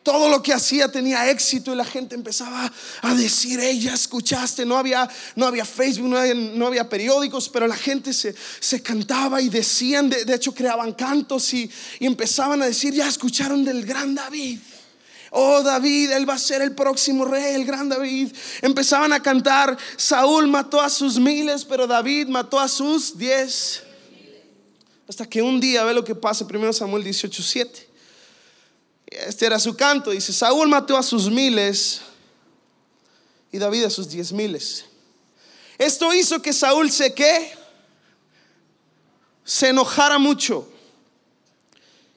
Todo 0.03 0.29
lo 0.29 0.43
que 0.43 0.53
hacía 0.53 0.93
tenía 0.93 1.31
éxito 1.31 1.73
y 1.73 1.77
la 1.77 1.85
gente 1.87 2.15
empezaba 2.15 2.71
a 3.01 3.15
decir, 3.15 3.59
ella 3.59 3.95
escuchaste, 3.95 4.67
no 4.67 4.77
había, 4.77 5.09
no 5.35 5.47
había 5.47 5.65
Facebook, 5.65 6.09
no 6.11 6.67
había, 6.67 6.91
periódicos, 6.91 7.49
pero 7.49 7.67
la 7.67 7.75
gente 7.75 8.13
se, 8.13 8.35
se 8.61 8.83
cantaba 8.83 9.41
y 9.41 9.49
decían, 9.49 10.11
de, 10.11 10.35
hecho 10.35 10.53
creaban 10.53 10.93
cantos 10.93 11.55
y 11.55 11.71
empezaban 12.01 12.61
a 12.61 12.67
decir, 12.67 12.93
ya 12.93 13.09
escucharon 13.09 13.65
del 13.65 13.87
gran 13.87 14.15
David. 14.15 14.59
Oh 15.37 15.65
David, 15.65 16.13
él 16.13 16.31
va 16.31 16.35
a 16.35 16.39
ser 16.39 16.63
el 16.63 16.77
próximo 16.77 17.25
rey, 17.25 17.57
el 17.57 17.65
gran 17.65 17.89
David. 17.89 18.33
Empezaban 18.63 19.13
a 19.13 19.21
cantar, 19.21 19.77
Saúl 19.97 20.47
mató 20.47 20.81
a 20.81 20.89
sus 20.89 21.19
miles, 21.19 21.65
pero 21.65 21.89
David 21.89 22.29
mató 22.29 22.61
a 22.61 22.69
sus 22.69 23.19
diez. 23.19 23.83
Hasta 25.09 25.27
que 25.27 25.43
un 25.43 25.59
día 25.59 25.83
ve 25.83 25.93
lo 25.93 26.05
que 26.05 26.15
pasa, 26.15 26.47
primero 26.47 26.73
Samuel 26.73 27.03
18:7. 27.03 27.89
Este 29.07 29.47
era 29.47 29.59
su 29.59 29.75
canto. 29.75 30.13
Dice, 30.13 30.33
Saúl 30.33 30.69
mató 30.69 30.97
a 30.97 31.03
sus 31.03 31.29
miles 31.29 32.01
y 33.51 33.59
David 33.59 33.87
a 33.87 33.91
sus 33.91 34.09
diez 34.09 34.31
miles. 34.31 34.85
Esto 35.79 36.15
hizo 36.15 36.41
que 36.41 36.53
Saúl 36.53 36.93
se 36.93 37.13
que 37.13 37.51
se 39.43 39.71
enojara 39.71 40.19
mucho. 40.19 40.69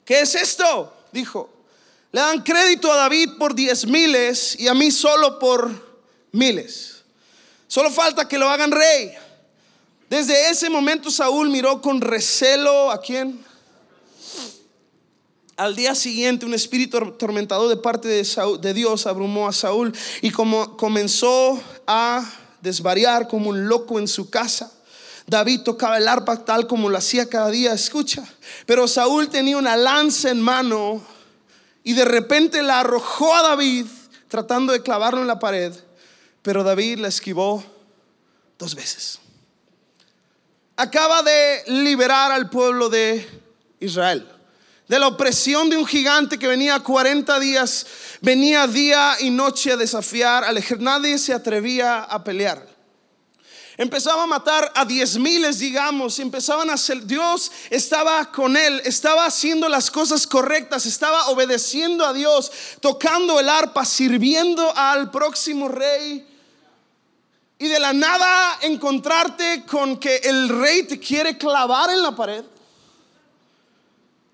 ¿Qué 0.04 0.20
es 0.20 0.36
esto? 0.36 0.94
Dijo. 1.10 1.57
Le 2.10 2.20
dan 2.20 2.42
crédito 2.42 2.90
a 2.90 2.96
David 2.96 3.30
por 3.38 3.54
diez 3.54 3.86
miles 3.86 4.56
y 4.58 4.66
a 4.66 4.74
mí 4.74 4.90
solo 4.90 5.38
por 5.38 5.70
miles. 6.32 7.02
Solo 7.66 7.90
falta 7.90 8.26
que 8.26 8.38
lo 8.38 8.48
hagan 8.48 8.70
rey. 8.70 9.12
Desde 10.08 10.48
ese 10.48 10.70
momento 10.70 11.10
Saúl 11.10 11.50
miró 11.50 11.82
con 11.82 12.00
recelo 12.00 12.90
a 12.90 13.00
quién? 13.00 13.44
Al 15.58 15.76
día 15.76 15.94
siguiente 15.94 16.46
un 16.46 16.54
espíritu 16.54 16.96
atormentador 16.96 17.68
de 17.68 17.76
parte 17.76 18.08
de, 18.08 18.74
Dios 18.74 19.06
abrumó 19.06 19.46
a 19.46 19.52
Saúl 19.52 19.92
y 20.22 20.30
como 20.30 20.78
comenzó 20.78 21.60
a 21.86 22.24
desvariar 22.62 23.28
como 23.28 23.50
un 23.50 23.68
loco 23.68 23.98
en 23.98 24.08
su 24.08 24.30
casa. 24.30 24.72
David 25.26 25.60
tocaba 25.60 25.98
el 25.98 26.08
arpa 26.08 26.42
tal 26.42 26.66
como 26.66 26.88
lo 26.88 26.96
hacía 26.96 27.28
cada 27.28 27.50
día, 27.50 27.74
escucha. 27.74 28.24
Pero 28.64 28.88
Saúl 28.88 29.28
tenía 29.28 29.58
una 29.58 29.76
lanza 29.76 30.30
en 30.30 30.40
mano 30.40 31.02
y 31.88 31.94
de 31.94 32.04
repente 32.04 32.62
la 32.62 32.80
arrojó 32.80 33.34
a 33.34 33.40
David 33.40 33.86
tratando 34.28 34.74
de 34.74 34.82
clavarlo 34.82 35.22
en 35.22 35.26
la 35.26 35.38
pared. 35.38 35.72
Pero 36.42 36.62
David 36.62 36.98
la 36.98 37.08
esquivó 37.08 37.64
dos 38.58 38.74
veces. 38.74 39.18
Acaba 40.76 41.22
de 41.22 41.62
liberar 41.68 42.30
al 42.30 42.50
pueblo 42.50 42.90
de 42.90 43.26
Israel 43.80 44.28
de 44.86 44.98
la 44.98 45.06
opresión 45.06 45.70
de 45.70 45.78
un 45.78 45.86
gigante 45.86 46.38
que 46.38 46.46
venía 46.46 46.78
40 46.78 47.40
días, 47.40 47.86
venía 48.20 48.66
día 48.66 49.16
y 49.20 49.30
noche 49.30 49.72
a 49.72 49.78
desafiar 49.78 50.44
al 50.44 50.58
ejército. 50.58 50.84
Nadie 50.84 51.16
se 51.16 51.32
atrevía 51.32 52.00
a 52.00 52.22
pelear. 52.22 52.66
Empezaba 53.78 54.24
a 54.24 54.26
matar 54.26 54.72
a 54.74 54.84
diez 54.84 55.16
miles, 55.16 55.60
digamos, 55.60 56.18
empezaban 56.18 56.68
a 56.68 56.72
hacer, 56.72 57.06
Dios 57.06 57.52
estaba 57.70 58.32
con 58.32 58.56
él, 58.56 58.82
estaba 58.84 59.24
haciendo 59.24 59.68
las 59.68 59.88
cosas 59.88 60.26
correctas, 60.26 60.84
estaba 60.84 61.28
obedeciendo 61.28 62.04
a 62.04 62.12
Dios, 62.12 62.50
tocando 62.80 63.38
el 63.38 63.48
arpa, 63.48 63.84
sirviendo 63.84 64.76
al 64.76 65.12
próximo 65.12 65.68
rey. 65.68 66.26
Y 67.60 67.68
de 67.68 67.78
la 67.78 67.92
nada 67.92 68.58
encontrarte 68.62 69.64
con 69.64 69.96
que 69.96 70.16
el 70.24 70.48
rey 70.48 70.82
te 70.82 70.98
quiere 70.98 71.38
clavar 71.38 71.90
en 71.90 72.02
la 72.02 72.16
pared. 72.16 72.44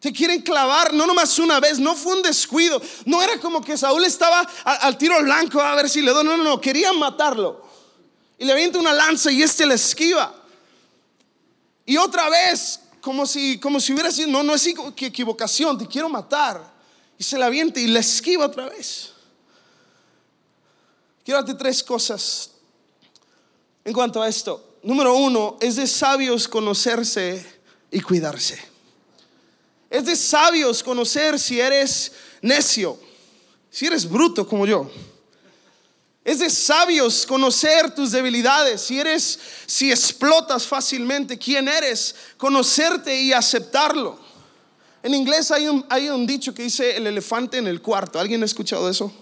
Te 0.00 0.10
quieren 0.10 0.40
clavar, 0.40 0.94
no 0.94 1.06
nomás 1.06 1.38
una 1.38 1.60
vez, 1.60 1.78
no 1.78 1.94
fue 1.94 2.14
un 2.14 2.22
descuido. 2.22 2.80
No 3.04 3.22
era 3.22 3.38
como 3.40 3.62
que 3.62 3.76
Saúl 3.76 4.06
estaba 4.06 4.40
al, 4.64 4.96
tiro 4.96 5.22
blanco 5.22 5.60
a 5.60 5.74
ver 5.74 5.90
si 5.90 6.00
le 6.00 6.12
doy. 6.12 6.24
No, 6.24 6.38
no, 6.38 6.44
no, 6.44 6.60
querían 6.62 6.98
matarlo. 6.98 7.63
Y 8.38 8.44
le 8.44 8.52
avienta 8.52 8.78
una 8.78 8.92
lanza 8.92 9.30
y 9.30 9.42
este 9.42 9.66
le 9.66 9.74
esquiva. 9.74 10.34
Y 11.86 11.96
otra 11.96 12.28
vez, 12.28 12.80
como 13.00 13.26
si, 13.26 13.58
como 13.58 13.78
si 13.78 13.92
hubiera 13.92 14.10
sido, 14.10 14.28
no, 14.28 14.42
no 14.42 14.54
es 14.54 14.66
equivocación, 14.66 15.78
te 15.78 15.86
quiero 15.86 16.08
matar. 16.08 16.72
Y 17.18 17.22
se 17.22 17.38
la 17.38 17.46
avienta 17.46 17.80
y 17.80 17.86
le 17.86 18.00
esquiva 18.00 18.46
otra 18.46 18.68
vez. 18.68 19.12
Quiero 21.24 21.40
darte 21.40 21.54
tres 21.54 21.82
cosas 21.82 22.50
en 23.84 23.92
cuanto 23.92 24.22
a 24.22 24.28
esto. 24.28 24.78
Número 24.82 25.14
uno, 25.14 25.56
es 25.60 25.76
de 25.76 25.86
sabios 25.86 26.46
conocerse 26.48 27.44
y 27.90 28.00
cuidarse. 28.00 28.58
Es 29.88 30.04
de 30.04 30.16
sabios 30.16 30.82
conocer 30.82 31.38
si 31.38 31.60
eres 31.60 32.12
necio, 32.42 32.98
si 33.70 33.86
eres 33.86 34.08
bruto 34.08 34.46
como 34.46 34.66
yo. 34.66 34.90
Es 36.24 36.38
de 36.38 36.48
sabios 36.48 37.26
conocer 37.26 37.94
tus 37.94 38.10
debilidades, 38.10 38.80
si 38.80 38.98
eres, 38.98 39.38
si 39.66 39.90
explotas 39.90 40.66
fácilmente 40.66 41.38
quién 41.38 41.68
eres, 41.68 42.14
conocerte 42.38 43.14
y 43.20 43.32
aceptarlo. 43.32 44.18
En 45.02 45.12
inglés 45.12 45.50
hay 45.50 45.68
un, 45.68 45.84
hay 45.90 46.08
un 46.08 46.26
dicho 46.26 46.54
que 46.54 46.62
dice 46.62 46.96
el 46.96 47.06
elefante 47.06 47.58
en 47.58 47.66
el 47.66 47.82
cuarto. 47.82 48.18
¿Alguien 48.18 48.42
ha 48.42 48.46
escuchado 48.46 48.88
eso? 48.88 49.12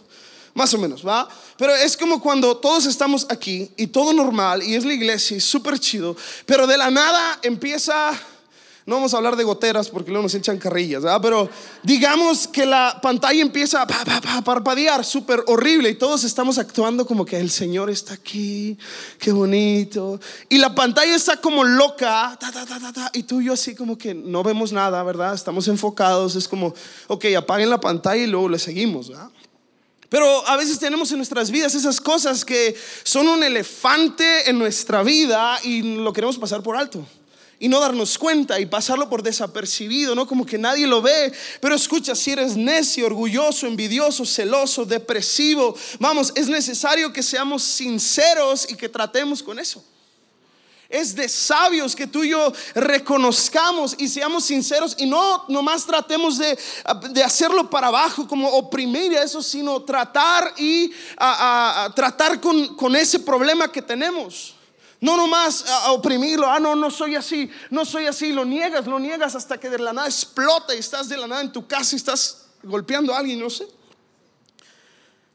Más 0.54 0.72
o 0.74 0.78
menos, 0.78 1.04
¿va? 1.04 1.28
Pero 1.56 1.74
es 1.74 1.96
como 1.96 2.20
cuando 2.20 2.56
todos 2.58 2.86
estamos 2.86 3.26
aquí 3.28 3.68
y 3.76 3.88
todo 3.88 4.12
normal 4.12 4.62
y 4.62 4.76
es 4.76 4.84
la 4.84 4.92
iglesia 4.92 5.36
y 5.36 5.40
súper 5.40 5.80
chido, 5.80 6.16
pero 6.46 6.68
de 6.68 6.78
la 6.78 6.90
nada 6.90 7.40
empieza 7.42 8.12
no 8.84 8.96
vamos 8.96 9.14
a 9.14 9.18
hablar 9.18 9.36
de 9.36 9.44
goteras 9.44 9.88
porque 9.88 10.10
luego 10.10 10.24
nos 10.24 10.34
echan 10.34 10.58
carrillas, 10.58 11.02
¿verdad? 11.02 11.20
Pero 11.22 11.48
digamos 11.84 12.48
que 12.48 12.66
la 12.66 12.98
pantalla 13.00 13.40
empieza 13.40 13.82
a 13.82 14.42
parpadear, 14.42 15.04
súper 15.04 15.44
horrible, 15.46 15.90
y 15.90 15.94
todos 15.94 16.24
estamos 16.24 16.58
actuando 16.58 17.06
como 17.06 17.24
que 17.24 17.38
el 17.38 17.50
Señor 17.50 17.90
está 17.90 18.14
aquí, 18.14 18.76
qué 19.18 19.30
bonito. 19.30 20.18
Y 20.48 20.58
la 20.58 20.74
pantalla 20.74 21.14
está 21.14 21.36
como 21.36 21.62
loca, 21.62 22.36
y 23.12 23.22
tú 23.22 23.40
y 23.40 23.44
yo 23.46 23.52
así 23.52 23.76
como 23.76 23.96
que 23.96 24.14
no 24.14 24.42
vemos 24.42 24.72
nada, 24.72 25.00
¿verdad? 25.04 25.34
Estamos 25.34 25.68
enfocados, 25.68 26.34
es 26.34 26.48
como, 26.48 26.74
ok, 27.06 27.26
apaguen 27.36 27.70
la 27.70 27.78
pantalla 27.78 28.24
y 28.24 28.26
luego 28.26 28.48
le 28.48 28.58
seguimos, 28.58 29.10
¿verdad? 29.10 29.30
Pero 30.08 30.46
a 30.48 30.56
veces 30.56 30.78
tenemos 30.78 31.10
en 31.12 31.18
nuestras 31.18 31.50
vidas 31.52 31.74
esas 31.74 32.00
cosas 32.00 32.44
que 32.44 32.74
son 33.04 33.28
un 33.28 33.44
elefante 33.44 34.50
en 34.50 34.58
nuestra 34.58 35.02
vida 35.04 35.58
y 35.62 35.82
lo 35.82 36.12
queremos 36.12 36.36
pasar 36.36 36.62
por 36.62 36.76
alto 36.76 37.06
y 37.62 37.68
no 37.68 37.78
darnos 37.78 38.18
cuenta 38.18 38.58
y 38.58 38.66
pasarlo 38.66 39.08
por 39.08 39.22
desapercibido, 39.22 40.16
¿no? 40.16 40.26
Como 40.26 40.44
que 40.44 40.58
nadie 40.58 40.84
lo 40.84 41.00
ve. 41.00 41.32
Pero 41.60 41.76
escucha, 41.76 42.12
si 42.16 42.32
eres 42.32 42.56
necio, 42.56 43.06
orgulloso, 43.06 43.68
envidioso, 43.68 44.26
celoso, 44.26 44.84
depresivo, 44.84 45.72
vamos, 46.00 46.32
es 46.34 46.48
necesario 46.48 47.12
que 47.12 47.22
seamos 47.22 47.62
sinceros 47.62 48.68
y 48.68 48.74
que 48.74 48.88
tratemos 48.88 49.44
con 49.44 49.60
eso. 49.60 49.80
Es 50.88 51.14
de 51.14 51.28
sabios 51.28 51.94
que 51.94 52.08
tú 52.08 52.24
y 52.24 52.30
yo 52.30 52.52
reconozcamos 52.74 53.94
y 53.96 54.08
seamos 54.08 54.44
sinceros 54.44 54.96
y 54.98 55.06
no 55.06 55.44
nomás 55.46 55.86
tratemos 55.86 56.38
de, 56.38 56.58
de 57.12 57.22
hacerlo 57.22 57.70
para 57.70 57.86
abajo, 57.86 58.26
como 58.26 58.48
oprimir 58.48 59.12
eso, 59.12 59.40
sino 59.40 59.82
tratar 59.82 60.52
y 60.58 60.90
a, 61.16 61.92
tratar 61.94 62.40
con, 62.40 62.74
con 62.74 62.96
ese 62.96 63.20
problema 63.20 63.70
que 63.70 63.82
tenemos. 63.82 64.56
No 65.02 65.16
nomás 65.16 65.68
a, 65.68 65.90
oprimirlo, 65.90 66.46
ah, 66.46 66.60
no, 66.60 66.76
no 66.76 66.88
soy 66.88 67.16
así, 67.16 67.50
no 67.70 67.84
soy 67.84 68.06
así, 68.06 68.30
lo 68.30 68.44
niegas, 68.44 68.86
lo 68.86 69.00
niegas 69.00 69.34
hasta 69.34 69.58
que 69.58 69.68
de 69.68 69.80
la 69.80 69.92
nada 69.92 70.06
explota 70.06 70.76
y 70.76 70.78
estás 70.78 71.08
de 71.08 71.16
la 71.16 71.26
nada 71.26 71.42
en 71.42 71.50
tu 71.50 71.66
casa 71.66 71.96
y 71.96 71.98
estás 71.98 72.46
golpeando 72.62 73.12
a 73.12 73.18
alguien, 73.18 73.40
no 73.40 73.50
sé. 73.50 73.66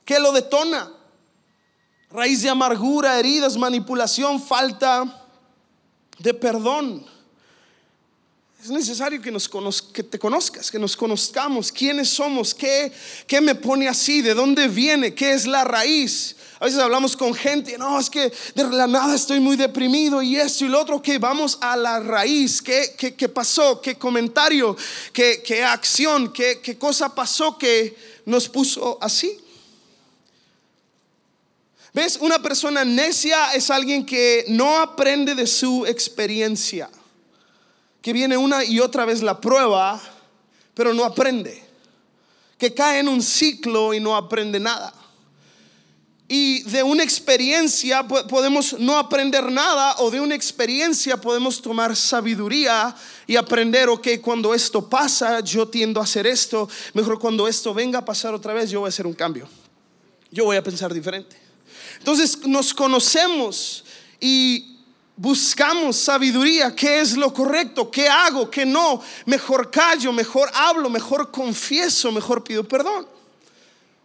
¿Qué 0.05 0.21
lo 0.21 0.31
detona? 0.31 0.89
Raíz 2.09 2.43
de 2.43 2.49
amargura, 2.49 3.19
heridas, 3.19 3.57
manipulación, 3.57 4.41
falta 4.41 5.27
de 6.17 6.33
perdón. 6.33 7.05
Es 8.67 8.71
necesario 8.71 9.21
que, 9.21 9.31
nos 9.31 9.47
que 9.81 10.03
te 10.03 10.19
conozcas, 10.19 10.69
que 10.69 10.77
nos 10.77 10.97
conozcamos, 10.97 11.71
quiénes 11.71 12.09
somos, 12.09 12.53
qué, 12.53 12.91
qué 13.25 13.39
me 13.39 13.55
pone 13.55 13.87
así, 13.87 14.21
de 14.21 14.33
dónde 14.33 14.67
viene, 14.67 15.15
qué 15.15 15.31
es 15.31 15.47
la 15.47 15.63
raíz. 15.63 16.35
A 16.59 16.65
veces 16.65 16.77
hablamos 16.77 17.15
con 17.15 17.33
gente, 17.33 17.77
no, 17.77 17.97
es 17.97 18.09
que 18.09 18.29
de 18.55 18.63
la 18.65 18.85
nada 18.85 19.15
estoy 19.15 19.39
muy 19.39 19.55
deprimido 19.55 20.21
y 20.21 20.35
esto 20.35 20.65
y 20.65 20.67
lo 20.67 20.81
otro, 20.81 21.01
que 21.01 21.17
vamos 21.17 21.57
a 21.61 21.77
la 21.77 22.01
raíz, 22.01 22.61
¿qué, 22.61 22.93
qué, 22.97 23.29
pasó? 23.29 23.79
¿Qué 23.79 23.95
comentario? 23.95 24.75
¿Qué, 25.13 25.41
qué 25.45 25.63
acción? 25.63 26.33
¿Qué, 26.33 26.59
¿Qué 26.59 26.77
cosa 26.77 27.15
pasó 27.15 27.57
que 27.57 27.95
nos 28.25 28.49
puso 28.49 28.97
así? 28.99 29.39
¿Ves? 31.93 32.17
Una 32.19 32.41
persona 32.41 32.83
necia 32.83 33.53
es 33.53 33.69
alguien 33.69 34.05
que 34.05 34.43
no 34.49 34.77
aprende 34.77 35.35
de 35.35 35.47
su 35.47 35.85
experiencia, 35.85 36.89
que 38.07 38.13
viene 38.13 38.37
una 38.37 38.63
y 38.63 38.79
otra 38.79 39.03
vez 39.03 39.21
la 39.21 39.41
prueba, 39.41 40.01
pero 40.73 40.93
no 40.93 41.03
aprende, 41.03 41.61
que 42.57 42.73
cae 42.73 42.99
en 42.99 43.09
un 43.09 43.21
ciclo 43.21 43.93
y 43.93 43.99
no 43.99 44.15
aprende 44.15 44.61
nada. 44.61 44.93
Y 46.29 46.63
de 46.63 46.83
una 46.83 47.03
experiencia 47.03 48.07
podemos 48.07 48.79
no 48.79 48.97
aprender 48.97 49.51
nada 49.51 49.97
o 49.97 50.09
de 50.09 50.21
una 50.21 50.35
experiencia 50.35 51.19
podemos 51.19 51.61
tomar 51.61 51.97
sabiduría 51.97 52.95
y 53.27 53.35
aprender, 53.35 53.89
ok, 53.89 54.07
cuando 54.21 54.53
esto 54.53 54.87
pasa, 54.87 55.41
yo 55.41 55.67
tiendo 55.67 55.99
a 55.99 56.05
hacer 56.05 56.25
esto, 56.25 56.69
mejor 56.93 57.19
cuando 57.19 57.45
esto 57.45 57.73
venga 57.73 57.99
a 57.99 58.05
pasar 58.05 58.33
otra 58.33 58.53
vez, 58.53 58.69
yo 58.69 58.79
voy 58.79 58.87
a 58.87 58.95
hacer 58.95 59.05
un 59.05 59.15
cambio. 59.15 59.49
Yo 60.31 60.45
voy 60.45 60.55
a 60.55 60.63
pensar 60.63 60.93
diferente. 60.93 61.35
Entonces 61.97 62.47
nos 62.47 62.73
conocemos 62.73 63.83
y 64.21 64.76
buscamos 65.17 65.97
sabiduría, 65.97 66.73
qué 66.73 67.01
es 67.01 67.17
lo 67.17 67.33
correcto, 67.33 67.91
qué 67.91 68.07
hago, 68.07 68.49
qué 68.49 68.65
no, 68.65 69.01
mejor 69.25 69.69
callo, 69.69 70.13
mejor 70.13 70.49
hablo, 70.53 70.89
mejor 70.89 71.31
confieso, 71.31 72.11
mejor 72.11 72.43
pido 72.43 72.63
perdón. 72.63 73.07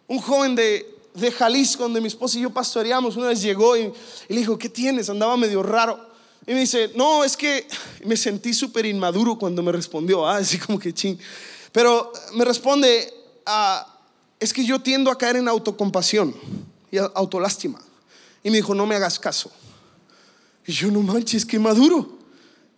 Un 0.08 0.18
joven 0.18 0.56
de 0.56 0.92
de 1.14 1.30
Jalisco, 1.30 1.82
donde 1.82 2.00
mi 2.00 2.08
esposa 2.08 2.38
y 2.38 2.42
yo 2.42 2.50
pastoreamos, 2.50 3.16
una 3.16 3.28
vez 3.28 3.42
llegó 3.42 3.76
y, 3.76 3.92
le 4.28 4.36
dijo, 4.36 4.58
¿qué 4.58 4.68
tienes? 4.68 5.10
Andaba 5.10 5.36
medio 5.36 5.62
raro. 5.62 5.98
Y 6.46 6.52
me 6.52 6.60
dice, 6.60 6.90
no, 6.94 7.24
es 7.24 7.36
que 7.36 7.66
me 8.04 8.16
sentí 8.16 8.54
súper 8.54 8.86
inmaduro 8.86 9.38
cuando 9.38 9.62
me 9.62 9.72
respondió, 9.72 10.26
ah, 10.26 10.36
así 10.36 10.58
como 10.58 10.78
que 10.78 10.92
ching. 10.92 11.18
Pero 11.70 12.12
me 12.34 12.44
responde, 12.44 13.12
ah, 13.46 13.86
es 14.40 14.52
que 14.52 14.64
yo 14.64 14.80
tiendo 14.80 15.10
a 15.10 15.18
caer 15.18 15.36
en 15.36 15.48
autocompasión 15.48 16.34
y 16.90 16.98
autolástima. 16.98 17.80
Y 18.42 18.50
me 18.50 18.56
dijo, 18.56 18.74
no 18.74 18.86
me 18.86 18.96
hagas 18.96 19.18
caso. 19.18 19.50
Y 20.66 20.72
yo, 20.72 20.90
no 20.90 21.00
manches, 21.00 21.44
qué 21.44 21.58
maduro. 21.58 22.18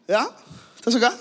¿Ya? 0.08 0.28
¿Estás 0.76 0.94
acá? 0.96 1.16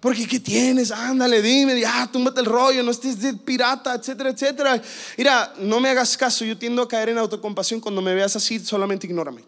Porque 0.00 0.26
¿qué 0.26 0.40
tienes? 0.40 0.90
Ándale, 0.90 1.40
dime, 1.40 1.80
ah, 1.86 2.08
túmbate 2.12 2.40
el 2.40 2.46
rollo, 2.46 2.82
no 2.82 2.90
estés 2.90 3.20
de 3.20 3.34
pirata, 3.34 3.94
etcétera, 3.94 4.30
etcétera. 4.30 4.82
Mira, 5.16 5.54
no 5.58 5.78
me 5.78 5.90
hagas 5.90 6.16
caso, 6.16 6.44
yo 6.44 6.58
tiendo 6.58 6.82
a 6.82 6.88
caer 6.88 7.10
en 7.10 7.18
autocompasión 7.18 7.80
cuando 7.80 8.02
me 8.02 8.12
veas 8.12 8.34
así, 8.34 8.58
solamente 8.58 9.06
ignórame. 9.06 9.44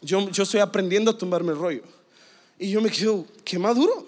Yo, 0.00 0.30
yo 0.30 0.44
estoy 0.44 0.60
aprendiendo 0.60 1.10
a 1.10 1.18
tumbarme 1.18 1.52
el 1.52 1.58
rollo. 1.58 1.82
Y 2.58 2.70
yo 2.70 2.80
me 2.80 2.90
quedo, 2.90 3.26
qué 3.44 3.58
maduro. 3.58 4.06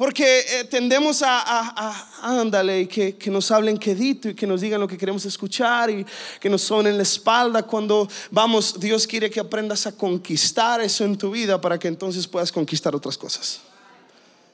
Porque 0.00 0.40
eh, 0.48 0.64
tendemos 0.64 1.20
a, 1.20 1.42
a, 1.46 2.40
ándale, 2.40 2.80
y 2.80 2.86
que, 2.86 3.30
nos 3.30 3.50
hablen 3.50 3.76
quedito 3.76 4.30
y 4.30 4.34
que 4.34 4.46
nos 4.46 4.62
digan 4.62 4.80
lo 4.80 4.88
que 4.88 4.96
queremos 4.96 5.26
escuchar 5.26 5.90
y 5.90 6.06
que 6.40 6.48
nos 6.48 6.62
sonen 6.62 6.96
la 6.96 7.02
espalda 7.02 7.64
cuando 7.64 8.08
vamos, 8.30 8.80
Dios 8.80 9.06
quiere 9.06 9.28
que 9.28 9.40
aprendas 9.40 9.86
a 9.86 9.92
conquistar 9.92 10.80
eso 10.80 11.04
en 11.04 11.18
tu 11.18 11.30
vida 11.30 11.60
para 11.60 11.78
que 11.78 11.88
entonces 11.88 12.26
puedas 12.26 12.50
conquistar 12.50 12.96
otras 12.96 13.18
cosas 13.18 13.60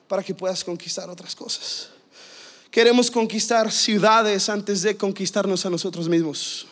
para 0.09 0.21
que 0.25 0.35
puedas 0.35 0.65
conquistar 0.65 1.09
otras 1.09 1.37
cosas. 1.37 1.91
Queremos 2.69 3.09
conquistar 3.09 3.71
ciudades 3.71 4.49
antes 4.49 4.83
de 4.83 4.97
conquistarnos 4.97 5.65
a 5.65 5.71
nosotros 5.71 6.09
mismos. 6.09 6.67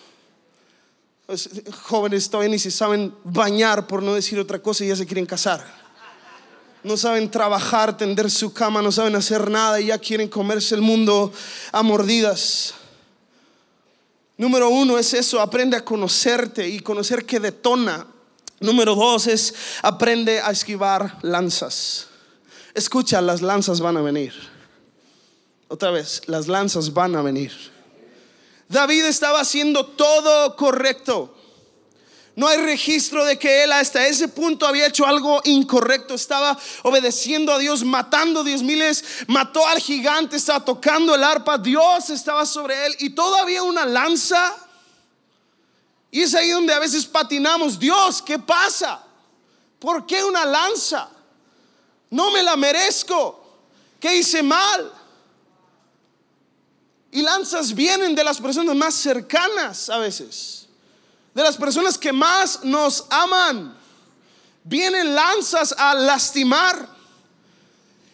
Pues, 1.27 1.49
jóvenes 1.83 2.29
todavía 2.29 2.51
ni 2.51 2.59
se 2.59 2.73
saben 2.73 3.15
bañar, 3.23 3.87
por 3.87 4.03
no 4.03 4.15
decir 4.15 4.37
otra 4.41 4.61
cosa, 4.61 4.85
y 4.85 4.89
ya 4.89 4.97
se 4.97 5.07
quieren 5.07 5.27
casar. 5.27 5.84
No 6.85 6.97
saben 6.97 7.31
trabajar, 7.31 7.97
tender 7.97 8.31
su 8.31 8.53
cama, 8.53 8.83
no 8.83 8.93
saben 8.93 9.17
hacer 9.17 9.51
nada 9.51 9.81
y 9.81 9.87
ya 9.87 9.99
quieren 9.99 10.29
comerse 10.29 10.75
el 10.75 10.83
mundo 10.83 11.33
a 11.73 11.83
mordidas. 11.83 12.75
Número 14.37 14.69
uno 14.69 14.99
es 14.99 15.15
eso, 15.15 15.41
aprende 15.41 15.77
a 15.77 15.85
conocerte 15.85 16.69
y 16.69 16.81
conocer 16.81 17.25
que 17.25 17.41
detona. 17.41 18.07
Número 18.61 18.95
dos 18.95 19.27
es 19.27 19.55
aprende 19.83 20.41
a 20.41 20.51
esquivar 20.51 21.19
lanzas. 21.23 22.09
Escucha, 22.75 23.21
las 23.21 23.43
lanzas 23.43 23.81
van 23.81 23.97
a 23.97 24.03
venir. 24.03 24.33
Otra 25.69 25.91
vez, 25.91 26.23
las 26.27 26.49
lanzas 26.49 26.93
van 26.93 27.17
a 27.17 27.23
venir. 27.23 27.53
David 28.69 29.05
estaba 29.05 29.41
haciendo 29.41 29.87
todo 29.87 30.57
correcto. 30.57 31.35
No 32.37 32.49
hay 32.49 32.59
registro 32.59 33.25
de 33.25 33.39
que 33.39 33.63
él 33.63 33.71
hasta 33.73 34.07
ese 34.07 34.27
punto 34.27 34.67
había 34.67 34.87
hecho 34.87 35.07
algo 35.07 35.41
incorrecto. 35.45 36.15
Estaba 36.15 36.59
obedeciendo 36.83 37.53
a 37.53 37.59
Dios, 37.59 37.85
matando 37.85 38.43
diez 38.43 38.63
miles, 38.63 39.05
mató 39.29 39.65
al 39.67 39.79
gigante, 39.79 40.37
estaba 40.37 40.65
tocando 40.65 41.15
el 41.15 41.23
arpa. 41.23 41.59
Dios 41.59 42.11
estaba 42.11 42.45
sobre 42.45 42.87
él 42.87 42.97
y 42.99 43.11
todavía 43.11 43.63
una 43.63 43.87
lanza. 43.87 44.57
Y 46.11 46.23
es 46.23 46.35
ahí 46.35 46.51
donde 46.51 46.75
a 46.75 46.81
veces 46.81 47.07
patinamos. 47.07 47.79
Dios, 47.79 48.21
¿qué 48.21 48.39
pasa? 48.39 49.01
¿Por 49.79 50.05
qué 50.05 50.25
una 50.25 50.45
lanza? 50.45 51.09
No 52.11 52.33
me 52.33 52.43
la 52.43 52.57
merezco. 52.57 53.43
¿Qué 54.01 54.17
hice 54.17 54.43
mal? 54.43 54.93
Y 57.13 57.23
lanzas 57.23 57.73
vienen 57.73 58.15
de 58.15 58.25
las 58.25 58.41
personas 58.41 58.75
más 58.75 58.95
cercanas 58.95 59.89
a 59.89 59.99
veces. 59.99 60.64
De 61.35 61.43
las 61.43 61.57
personas 61.57 61.99
que 61.99 62.13
más 62.13 62.63
nos 62.63 63.07
aman. 63.11 63.77
Vienen 64.63 65.15
lanzas 65.15 65.75
a 65.77 65.93
lastimar. 65.95 66.89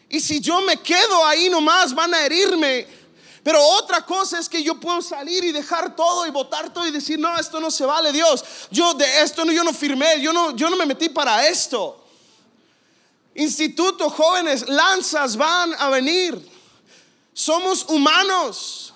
Y 0.08 0.20
si 0.20 0.40
yo 0.40 0.60
me 0.62 0.76
quedo 0.78 1.24
ahí 1.24 1.48
nomás, 1.48 1.94
van 1.94 2.12
a 2.14 2.24
herirme. 2.24 2.86
Pero 3.42 3.62
otra 3.62 4.04
cosa 4.04 4.38
es 4.38 4.48
que 4.48 4.62
yo 4.62 4.78
puedo 4.78 5.00
salir 5.00 5.44
y 5.44 5.52
dejar 5.52 5.94
todo 5.94 6.26
y 6.26 6.30
votar 6.30 6.72
todo 6.72 6.86
y 6.86 6.90
decir, 6.90 7.18
no, 7.18 7.38
esto 7.38 7.60
no 7.60 7.70
se 7.70 7.86
vale, 7.86 8.12
Dios. 8.12 8.44
Yo 8.70 8.92
de 8.94 9.22
esto 9.22 9.44
no, 9.44 9.52
yo 9.52 9.64
no 9.64 9.72
firmé, 9.72 10.20
yo 10.20 10.32
no, 10.32 10.54
yo 10.56 10.68
no 10.68 10.76
me 10.76 10.84
metí 10.84 11.08
para 11.08 11.46
esto. 11.46 12.04
Instituto, 13.34 14.10
jóvenes, 14.10 14.68
lanzas 14.68 15.36
van 15.36 15.74
a 15.78 15.88
venir. 15.88 16.50
Somos 17.32 17.84
humanos. 17.88 18.92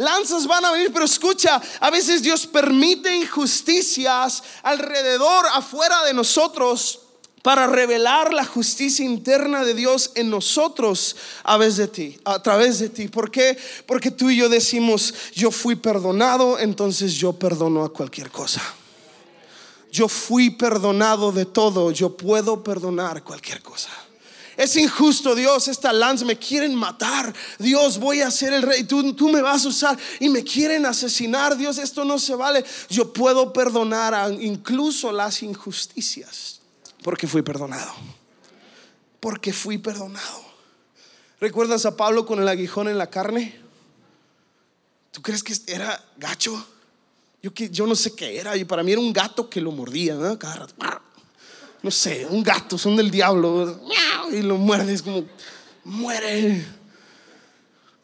Lanzas 0.00 0.46
van 0.46 0.64
a 0.64 0.72
venir, 0.72 0.90
pero 0.92 1.04
escucha, 1.04 1.60
a 1.78 1.90
veces 1.90 2.22
Dios 2.22 2.46
permite 2.46 3.14
injusticias 3.14 4.42
alrededor, 4.62 5.44
afuera 5.52 6.04
de 6.04 6.14
nosotros, 6.14 7.00
para 7.42 7.66
revelar 7.66 8.32
la 8.32 8.44
justicia 8.44 9.04
interna 9.04 9.62
de 9.62 9.74
Dios 9.74 10.12
en 10.14 10.30
nosotros 10.30 11.16
a 11.42 11.52
través 11.52 11.76
de 11.76 11.88
ti, 11.88 12.18
a 12.24 12.42
través 12.42 12.78
de 12.78 12.88
ti. 12.88 13.08
¿Por 13.08 13.30
qué? 13.30 13.58
Porque 13.86 14.10
tú 14.10 14.30
y 14.30 14.36
yo 14.36 14.48
decimos, 14.48 15.12
yo 15.34 15.50
fui 15.50 15.76
perdonado, 15.76 16.58
entonces 16.58 17.12
yo 17.12 17.34
perdono 17.34 17.84
a 17.84 17.92
cualquier 17.92 18.30
cosa 18.30 18.62
yo 19.92 20.08
fui 20.08 20.50
perdonado 20.50 21.32
de 21.32 21.46
todo, 21.46 21.90
yo 21.90 22.16
puedo 22.16 22.62
perdonar 22.62 23.22
cualquier 23.24 23.62
cosa. 23.62 23.90
Es 24.60 24.76
injusto, 24.76 25.34
Dios, 25.34 25.68
esta 25.68 25.90
lanza 25.90 26.26
me 26.26 26.38
quieren 26.38 26.74
matar. 26.74 27.32
Dios, 27.58 27.98
voy 27.98 28.20
a 28.20 28.30
ser 28.30 28.52
el 28.52 28.60
rey, 28.60 28.84
tú, 28.84 29.14
tú 29.14 29.30
me 29.30 29.40
vas 29.40 29.64
a 29.64 29.68
usar 29.68 29.98
y 30.18 30.28
me 30.28 30.44
quieren 30.44 30.84
asesinar. 30.84 31.56
Dios, 31.56 31.78
esto 31.78 32.04
no 32.04 32.18
se 32.18 32.34
vale. 32.34 32.62
Yo 32.90 33.10
puedo 33.10 33.54
perdonar 33.54 34.30
incluso 34.38 35.12
las 35.12 35.42
injusticias 35.42 36.60
porque 37.02 37.26
fui 37.26 37.40
perdonado. 37.40 37.90
Porque 39.18 39.54
fui 39.54 39.78
perdonado. 39.78 40.44
¿Recuerdas 41.40 41.86
a 41.86 41.96
Pablo 41.96 42.26
con 42.26 42.38
el 42.38 42.46
aguijón 42.46 42.86
en 42.86 42.98
la 42.98 43.08
carne? 43.08 43.58
¿Tú 45.10 45.22
crees 45.22 45.42
que 45.42 45.54
era 45.68 46.04
gacho? 46.18 46.66
Yo, 47.42 47.50
yo 47.54 47.86
no 47.86 47.94
sé 47.94 48.14
qué 48.14 48.38
era, 48.38 48.58
y 48.58 48.66
para 48.66 48.82
mí 48.82 48.92
era 48.92 49.00
un 49.00 49.14
gato 49.14 49.48
que 49.48 49.62
lo 49.62 49.72
mordía, 49.72 50.16
¿no? 50.16 50.38
Cada 50.38 50.56
rato. 50.56 50.74
No 51.82 51.90
sé, 51.90 52.26
un 52.28 52.42
gato, 52.42 52.76
son 52.76 52.96
del 52.96 53.10
diablo. 53.10 53.80
Y 54.32 54.42
lo 54.42 54.56
muerdes 54.56 55.02
como, 55.02 55.24
muere. 55.84 56.64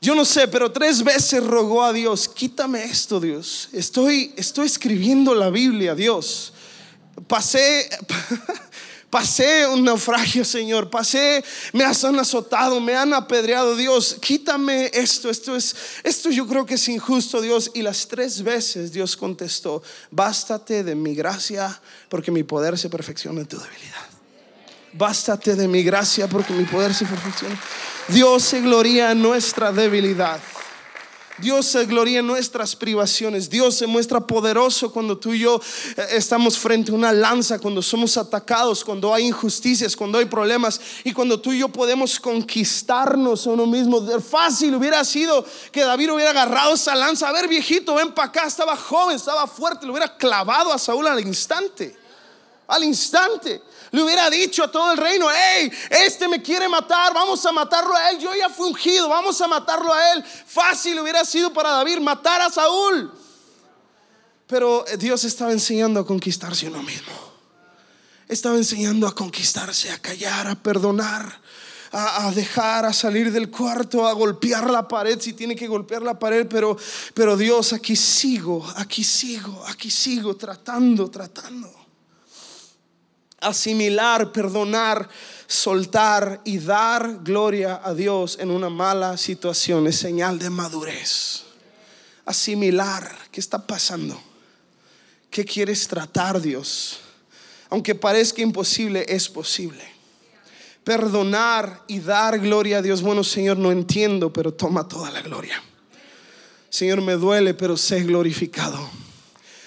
Yo 0.01 0.15
no 0.15 0.25
sé, 0.25 0.49
pero 0.49 0.71
tres 0.71 1.03
veces 1.03 1.43
rogó 1.45 1.83
a 1.83 1.93
Dios, 1.93 2.29
quítame 2.29 2.85
esto, 2.85 3.19
Dios. 3.19 3.69
Estoy, 3.73 4.33
estoy 4.37 4.67
escribiendo 4.67 5.35
la 5.35 5.51
Biblia, 5.51 5.95
Dios. 5.95 6.53
Pasé, 7.27 7.89
Pasé 9.11 9.67
un 9.67 9.85
naufragio, 9.85 10.45
Señor. 10.45 10.91
Pasé, 10.91 11.45
me 11.73 11.85
han 11.85 12.19
azotado, 12.19 12.81
me 12.81 12.97
han 12.97 13.15
apedreado, 13.15 13.77
Dios. 13.77 14.17
Quítame 14.21 14.91
esto. 14.93 15.31
Esto 15.31 15.55
es, 15.55 15.77
esto 16.03 16.31
yo 16.31 16.47
creo 16.47 16.67
que 16.67 16.75
es 16.75 16.89
injusto, 16.89 17.41
Dios. 17.41 17.71
Y 17.75 17.83
las 17.83 18.09
tres 18.09 18.43
veces 18.43 18.93
Dios 18.93 19.17
contestó: 19.17 19.83
Bástate 20.11 20.83
de 20.83 20.95
mi 20.95 21.15
gracia, 21.15 21.81
porque 22.09 22.31
mi 22.31 22.43
poder 22.43 22.77
se 22.77 22.91
perfecciona 22.91 23.41
en 23.41 23.47
tu 23.47 23.59
debilidad. 23.59 24.07
Bástate 24.93 25.55
de 25.55 25.69
mi 25.69 25.83
gracia, 25.83 26.27
porque 26.27 26.53
mi 26.53 26.65
poder 26.65 26.93
se 26.95 27.05
perfecciona. 27.05 27.61
Dios 28.09 28.43
se 28.43 28.61
gloria 28.61 29.13
en 29.13 29.23
nuestra 29.23 29.71
debilidad. 29.71 30.41
Dios 31.39 31.67
se 31.67 31.85
gloria 31.85 32.21
en 32.21 32.27
nuestras 32.27 32.75
privaciones. 32.75 33.51
Dios 33.51 33.75
se 33.75 33.87
muestra 33.87 34.21
poderoso 34.21 34.91
cuando 34.91 35.19
tú 35.19 35.35
y 35.35 35.41
yo 35.41 35.61
eh, 35.97 36.07
estamos 36.13 36.57
frente 36.57 36.91
a 36.91 36.95
una 36.95 37.13
lanza, 37.13 37.59
cuando 37.59 37.83
somos 37.83 38.17
atacados, 38.17 38.83
cuando 38.83 39.13
hay 39.13 39.27
injusticias, 39.27 39.95
cuando 39.95 40.19
hay 40.19 40.25
problemas 40.25 40.81
y 41.05 41.13
cuando 41.13 41.39
tú 41.39 41.53
y 41.53 41.59
yo 41.59 41.69
podemos 41.69 42.19
conquistarnos 42.19 43.47
a 43.47 43.51
uno 43.51 43.67
mismo. 43.67 44.01
Fácil 44.21 44.75
hubiera 44.75 45.05
sido 45.05 45.45
que 45.71 45.83
David 45.83 46.13
hubiera 46.13 46.31
agarrado 46.31 46.75
esa 46.75 46.95
lanza. 46.95 47.29
A 47.29 47.33
ver, 47.33 47.49
viejito, 47.49 47.95
ven 47.95 48.13
para 48.13 48.29
acá. 48.29 48.47
Estaba 48.47 48.77
joven, 48.77 49.17
estaba 49.17 49.47
fuerte, 49.47 49.85
lo 49.85 49.93
hubiera 49.93 50.17
clavado 50.17 50.73
a 50.73 50.79
Saúl 50.79 51.07
al 51.07 51.21
instante. 51.21 51.97
Al 52.67 52.83
instante 52.83 53.63
le 53.91 54.03
hubiera 54.03 54.29
dicho 54.31 54.65
a 54.65 54.71
todo 54.71 54.93
el 54.93 54.99
reino, 54.99 55.27
hey, 55.31 55.71
este 55.91 56.29
me 56.29 56.43
quiere 56.43 56.69
matar, 56.69 57.15
vamos 57.15 57.45
a 57.47 57.53
matarlo 57.53 57.95
a 57.95 58.11
él, 58.11 58.19
yo 58.19 58.35
ya 58.35 58.49
fui 58.49 58.69
ungido, 58.69 59.09
vamos 59.09 59.41
a 59.41 59.49
matarlo 59.49 59.93
a 59.93 60.13
él. 60.13 60.25
Fácil 60.25 60.99
hubiera 61.01 61.25
sido 61.25 61.53
para 61.53 61.71
David 61.71 61.99
matar 61.99 62.41
a 62.41 62.51
Saúl. 62.51 63.13
Pero 64.47 64.85
Dios 64.99 65.25
estaba 65.25 65.53
enseñando 65.53 66.01
a 66.01 66.07
conquistarse 66.07 66.69
uno 66.69 66.83
mismo. 66.83 67.13
Estaba 68.29 68.57
enseñando 68.57 69.07
a 69.07 69.15
conquistarse, 69.15 69.91
a 69.91 69.99
callar, 69.99 70.49
a 70.49 70.57
perdonar, 70.57 71.41
a, 71.93 72.31
dejar, 72.33 72.85
a 72.85 72.93
salir 72.93 73.33
del 73.33 73.51
cuarto, 73.51 74.07
a 74.07 74.13
golpear 74.13 74.69
la 74.71 74.87
pared 74.87 75.21
si 75.21 75.33
tiene 75.33 75.55
que 75.55 75.69
golpear 75.69 76.03
la 76.03 76.19
pared. 76.19 76.47
Pero, 76.49 76.77
pero 77.15 77.37
Dios, 77.37 77.73
aquí 77.73 77.97
sigo, 77.97 78.67
aquí 78.77 79.05
sigo, 79.05 79.65
aquí 79.67 79.91
sigo, 79.91 80.37
tratando, 80.37 81.09
tratando. 81.11 81.86
Asimilar, 83.47 84.33
perdonar, 84.33 85.09
soltar 85.47 86.41
y 86.45 86.59
dar 86.59 87.21
gloria 87.23 87.81
a 87.85 87.95
Dios 87.95 88.39
en 88.41 88.51
una 88.51 88.69
mala 88.69 89.17
situación 89.17 89.87
es 89.87 89.97
señal 89.97 90.41
de 90.41 90.51
madurez. 90.51 91.45
Asimilar, 92.25 93.17
¿qué 93.31 93.39
está 93.39 93.65
pasando? 93.65 94.21
¿Qué 95.31 95.45
quieres 95.45 95.87
tratar, 95.87 96.41
Dios? 96.41 96.99
Aunque 97.71 97.95
parezca 97.95 98.43
imposible, 98.43 99.07
es 99.09 99.29
posible. 99.29 99.85
Perdonar 100.83 101.85
y 101.87 102.01
dar 102.01 102.41
gloria 102.41 102.79
a 102.79 102.83
Dios. 102.83 103.01
Bueno, 103.01 103.23
Señor, 103.23 103.59
no 103.59 103.71
entiendo, 103.71 104.33
pero 104.33 104.53
toma 104.53 104.89
toda 104.89 105.13
la 105.13 105.23
gloria. 105.23 105.63
Señor, 106.69 107.01
me 107.01 107.15
duele, 107.15 107.55
pero 107.55 107.77
sé 107.77 108.03
glorificado. 108.03 109.06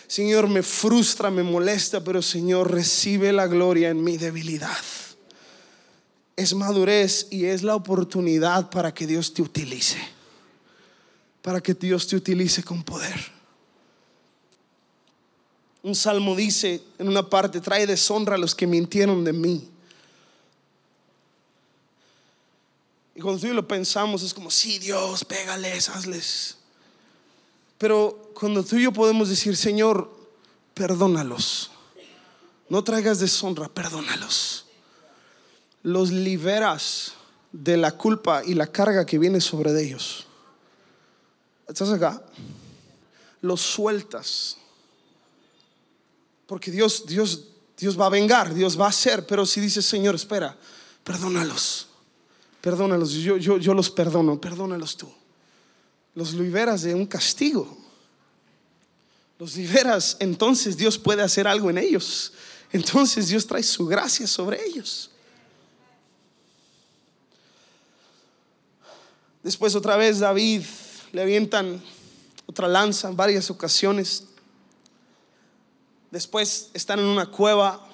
Señor, 0.10 0.48
me 0.48 0.64
frustra, 0.64 1.30
me 1.30 1.44
molesta, 1.44 2.04
pero 2.04 2.24
Señor, 2.24 2.72
recibe 2.72 3.32
la 3.32 3.46
gloria 3.46 3.90
en 3.90 4.04
mi 4.04 4.18
debilidad. 4.18 4.76
Es 6.36 6.56
madurez 6.56 7.28
y 7.30 7.46
es 7.46 7.62
la 7.62 7.76
oportunidad 7.76 8.72
para 8.72 8.92
que 8.92 9.06
Dios 9.06 9.36
te 9.36 9.44
utilice. 9.44 10.00
Para 11.44 11.62
que 11.62 11.76
Dios 11.76 12.08
te 12.08 12.16
utilice 12.16 12.64
con 12.64 12.82
poder. 12.82 13.24
Un 15.84 15.94
salmo 15.94 16.36
dice 16.36 16.82
en 16.98 17.08
una 17.08 17.30
parte, 17.30 17.62
trae 17.62 17.86
deshonra 17.86 18.34
a 18.34 18.40
los 18.40 18.56
que 18.56 18.66
mintieron 18.66 19.24
de 19.24 19.34
mí. 19.34 19.70
Y 23.14 23.22
cuando 23.22 23.40
tú 23.40 23.54
lo 23.54 23.68
pensamos 23.68 24.24
es 24.24 24.34
como, 24.34 24.50
sí, 24.50 24.80
Dios, 24.80 25.24
pégales, 25.24 25.88
hazles. 25.88 26.59
Pero 27.80 28.32
cuando 28.36 28.64
tú 28.64 28.76
y 28.76 28.84
yo 28.84 28.94
podemos 28.94 29.30
decir, 29.30 29.58
Señor, 29.58 30.16
perdónalos. 30.76 31.72
No 32.70 32.84
traigas 32.84 33.20
deshonra, 33.20 33.68
perdónalos. 33.68 34.68
Los 35.82 36.12
liberas 36.12 37.14
de 37.52 37.78
la 37.78 37.94
culpa 37.94 38.44
y 38.46 38.54
la 38.54 38.68
carga 38.68 39.04
que 39.04 39.18
viene 39.18 39.42
sobre 39.42 39.72
ellos. 39.82 40.28
¿Estás 41.68 41.90
acá? 41.90 42.22
Los 43.42 43.62
sueltas 43.62 44.60
porque 46.50 46.72
Dios, 46.72 47.06
Dios, 47.06 47.44
Dios 47.78 47.98
va 47.98 48.08
a 48.08 48.10
vengar, 48.10 48.56
Dios 48.56 48.78
va 48.78 48.88
a 48.88 48.90
hacer, 48.90 49.28
pero 49.28 49.46
si 49.46 49.62
dice 49.62 49.84
Señor, 49.84 50.16
espera, 50.16 50.58
perdónalos, 51.04 51.90
perdónalos, 52.60 53.12
yo, 53.12 53.38
yo, 53.38 53.60
yo 53.60 53.76
los 53.76 53.92
perdono, 53.92 54.42
perdónalos 54.42 54.98
tú. 54.98 55.08
Los 56.20 56.34
liberas 56.34 56.82
de 56.82 56.94
un 56.94 57.06
castigo. 57.06 57.78
Los 59.38 59.56
liberas, 59.56 60.18
entonces 60.20 60.76
Dios 60.76 60.98
puede 60.98 61.22
hacer 61.22 61.48
algo 61.48 61.70
en 61.70 61.78
ellos. 61.78 62.34
Entonces 62.74 63.30
Dios 63.30 63.48
trae 63.48 63.64
su 63.64 63.86
gracia 63.86 64.28
sobre 64.28 64.62
ellos. 64.66 65.12
Después 69.42 69.74
otra 69.76 69.96
vez 69.96 70.20
David 70.20 70.64
le 71.14 71.22
avientan 71.22 71.82
otra 72.48 72.68
lanza 72.68 73.08
en 73.08 73.16
varias 73.16 73.50
ocasiones. 73.50 74.26
Después 76.12 76.70
están 76.74 77.00
en 77.00 77.06
una 77.06 77.28
cueva 77.28 77.88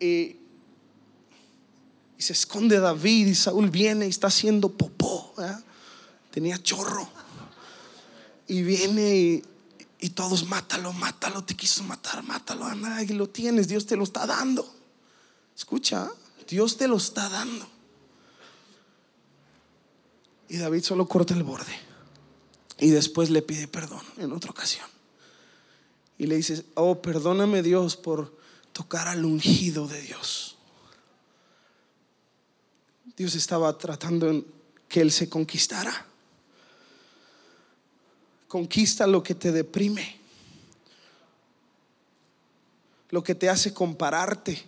y, 0.00 0.36
se 2.16 2.32
esconde 2.32 2.80
David 2.80 3.26
y 3.26 3.34
Saúl 3.34 3.68
viene 3.68 4.06
y 4.06 4.08
está 4.08 4.28
haciendo 4.28 4.70
popó. 4.70 5.34
Tenía 6.34 6.60
chorro. 6.60 7.08
Y 8.48 8.64
viene 8.64 9.44
y, 10.00 10.08
todos, 10.10 10.48
mátalo, 10.48 10.92
mátalo, 10.92 11.44
te 11.44 11.54
quiso 11.54 11.84
matar, 11.84 12.24
mátalo, 12.24 12.66
a 12.66 13.02
y 13.04 13.06
lo 13.06 13.28
tienes, 13.28 13.68
Dios 13.68 13.86
te 13.86 13.94
lo 13.94 14.02
está 14.02 14.26
dando. 14.26 14.68
Escucha, 15.56 16.10
Dios 16.48 16.76
te 16.76 16.88
lo 16.88 16.96
está 16.96 17.28
dando. 17.28 17.68
Y 20.48 20.56
David 20.56 20.82
solo 20.82 21.06
corta 21.06 21.34
el 21.34 21.44
borde. 21.44 21.72
Y 22.80 22.90
después 22.90 23.30
le 23.30 23.40
pide 23.40 23.68
perdón 23.68 24.02
en 24.16 24.32
otra 24.32 24.50
ocasión 24.50 24.88
y 26.18 26.26
le 26.26 26.34
dices, 26.34 26.64
oh, 26.74 27.00
perdóname 27.00 27.62
Dios 27.62 27.96
por 27.96 28.36
tocar 28.72 29.06
al 29.06 29.24
ungido 29.24 29.86
de 29.86 30.02
Dios. 30.02 30.56
Dios 33.16 33.36
estaba 33.36 33.78
tratando 33.78 34.28
en 34.28 34.44
que 34.88 35.00
Él 35.00 35.12
se 35.12 35.28
conquistara. 35.28 36.08
Conquista 38.54 39.08
lo 39.08 39.20
que 39.20 39.34
te 39.34 39.50
deprime, 39.50 40.16
lo 43.10 43.20
que 43.20 43.34
te 43.34 43.48
hace 43.48 43.74
compararte, 43.74 44.64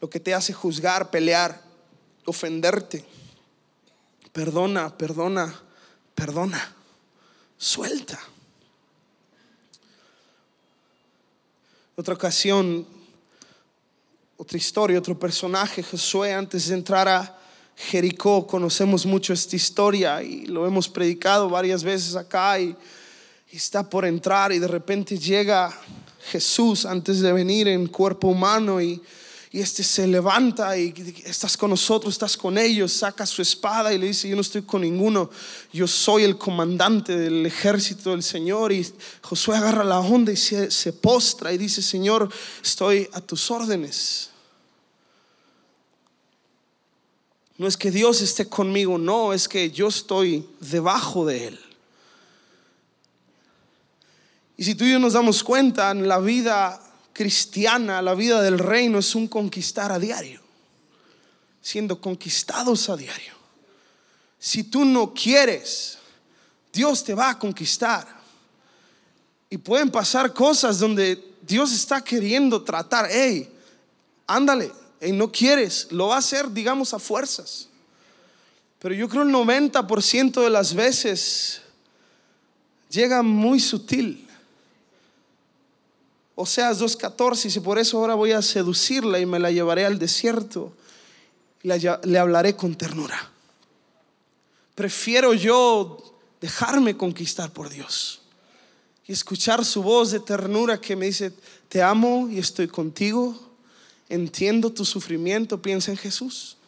lo 0.00 0.08
que 0.08 0.18
te 0.18 0.32
hace 0.32 0.54
juzgar, 0.54 1.10
pelear, 1.10 1.60
ofenderte. 2.24 3.04
Perdona, 4.32 4.96
perdona, 4.96 5.54
perdona. 6.14 6.74
Suelta. 7.58 8.18
Otra 11.94 12.14
ocasión, 12.14 12.86
otra 14.38 14.56
historia, 14.56 14.98
otro 14.98 15.18
personaje, 15.18 15.82
Josué, 15.82 16.32
antes 16.32 16.68
de 16.68 16.74
entrar 16.76 17.06
a 17.06 17.41
Jericó, 17.76 18.46
conocemos 18.46 19.06
mucho 19.06 19.32
esta 19.32 19.56
historia 19.56 20.22
y 20.22 20.46
lo 20.46 20.66
hemos 20.66 20.88
predicado 20.88 21.48
varias 21.48 21.82
veces 21.82 22.16
acá 22.16 22.58
y, 22.60 22.76
está 23.50 23.88
por 23.90 24.06
entrar 24.06 24.50
y 24.50 24.58
de 24.58 24.66
repente 24.66 25.18
llega 25.18 25.70
Jesús 26.30 26.86
antes 26.86 27.20
de 27.20 27.34
venir 27.34 27.68
en 27.68 27.86
cuerpo 27.86 28.28
humano 28.28 28.80
y 28.80 29.02
y 29.54 29.60
este 29.60 29.84
se 29.84 30.06
levanta 30.06 30.78
y 30.78 30.94
estás 31.26 31.58
con 31.58 31.68
nosotros, 31.68 32.14
estás 32.14 32.38
con 32.38 32.56
ellos, 32.56 32.90
saca 32.90 33.26
su 33.26 33.42
espada 33.42 33.92
y 33.92 33.98
le 33.98 34.06
dice, 34.06 34.26
yo 34.26 34.34
no 34.34 34.40
estoy 34.40 34.62
con 34.62 34.80
ninguno, 34.80 35.28
yo 35.74 35.86
soy 35.86 36.22
el 36.22 36.38
comandante 36.38 37.14
del 37.14 37.44
ejército 37.44 38.12
del 38.12 38.22
Señor. 38.22 38.72
Y 38.72 38.86
Josué 39.20 39.58
agarra 39.58 39.84
la 39.84 40.00
onda 40.00 40.32
y 40.32 40.38
se, 40.38 40.70
se 40.70 40.94
postra 40.94 41.52
y 41.52 41.58
dice, 41.58 41.82
Señor, 41.82 42.30
estoy 42.62 43.10
a 43.12 43.20
tus 43.20 43.50
órdenes. 43.50 44.31
No 47.62 47.68
es 47.68 47.76
que 47.76 47.92
Dios 47.92 48.20
esté 48.22 48.48
conmigo, 48.48 48.98
no, 48.98 49.32
es 49.32 49.46
que 49.46 49.70
yo 49.70 49.86
estoy 49.86 50.44
debajo 50.58 51.24
de 51.24 51.46
Él. 51.46 51.60
Y 54.56 54.64
si 54.64 54.74
tú 54.74 54.82
y 54.82 54.90
yo 54.90 54.98
nos 54.98 55.12
damos 55.12 55.44
cuenta 55.44 55.92
en 55.92 56.08
la 56.08 56.18
vida 56.18 56.82
cristiana, 57.12 58.02
la 58.02 58.14
vida 58.14 58.42
del 58.42 58.58
reino 58.58 58.98
es 58.98 59.14
un 59.14 59.28
conquistar 59.28 59.92
a 59.92 60.00
diario, 60.00 60.40
siendo 61.60 62.00
conquistados 62.00 62.88
a 62.88 62.96
diario. 62.96 63.34
Si 64.40 64.64
tú 64.64 64.84
no 64.84 65.14
quieres, 65.14 65.98
Dios 66.72 67.04
te 67.04 67.14
va 67.14 67.30
a 67.30 67.38
conquistar. 67.38 68.08
Y 69.48 69.56
pueden 69.58 69.92
pasar 69.92 70.32
cosas 70.32 70.80
donde 70.80 71.36
Dios 71.42 71.72
está 71.72 72.02
queriendo 72.02 72.60
tratar, 72.64 73.06
hey, 73.08 73.48
ándale, 74.26 74.81
hey, 75.02 75.12
no 75.12 75.32
quieres, 75.32 75.88
lo 75.90 76.08
va 76.08 76.14
a 76.14 76.18
hacer, 76.18 76.50
digamos, 76.52 76.94
a 76.94 77.00
fuerzas. 77.00 77.66
Pero 78.78 78.94
yo 78.94 79.08
creo 79.08 79.22
el 79.22 79.30
90% 79.30 80.42
de 80.42 80.50
las 80.50 80.74
veces 80.74 81.60
llega 82.88 83.22
muy 83.22 83.58
sutil. 83.58 84.28
Oseas 86.36 86.80
2.14 86.80 87.42
dice, 87.42 87.60
por 87.60 87.78
eso 87.78 87.98
ahora 87.98 88.14
voy 88.14 88.30
a 88.32 88.42
seducirla 88.42 89.18
y 89.18 89.26
me 89.26 89.40
la 89.40 89.50
llevaré 89.50 89.84
al 89.84 89.98
desierto 89.98 90.72
y 91.62 91.68
le 91.68 92.18
hablaré 92.18 92.54
con 92.54 92.74
ternura. 92.76 93.30
Prefiero 94.74 95.34
yo 95.34 96.16
dejarme 96.40 96.96
conquistar 96.96 97.52
por 97.52 97.68
Dios 97.68 98.22
y 99.06 99.12
escuchar 99.12 99.64
su 99.64 99.82
voz 99.82 100.12
de 100.12 100.20
ternura 100.20 100.80
que 100.80 100.94
me 100.94 101.06
dice, 101.06 101.32
te 101.68 101.82
amo 101.82 102.28
y 102.30 102.38
estoy 102.38 102.68
contigo, 102.68 103.51
entiendo 104.12 104.70
tu 104.70 104.84
sufrimiento, 104.84 105.62
piensa 105.62 105.90
en 105.90 105.96
Jesús, 105.96 106.58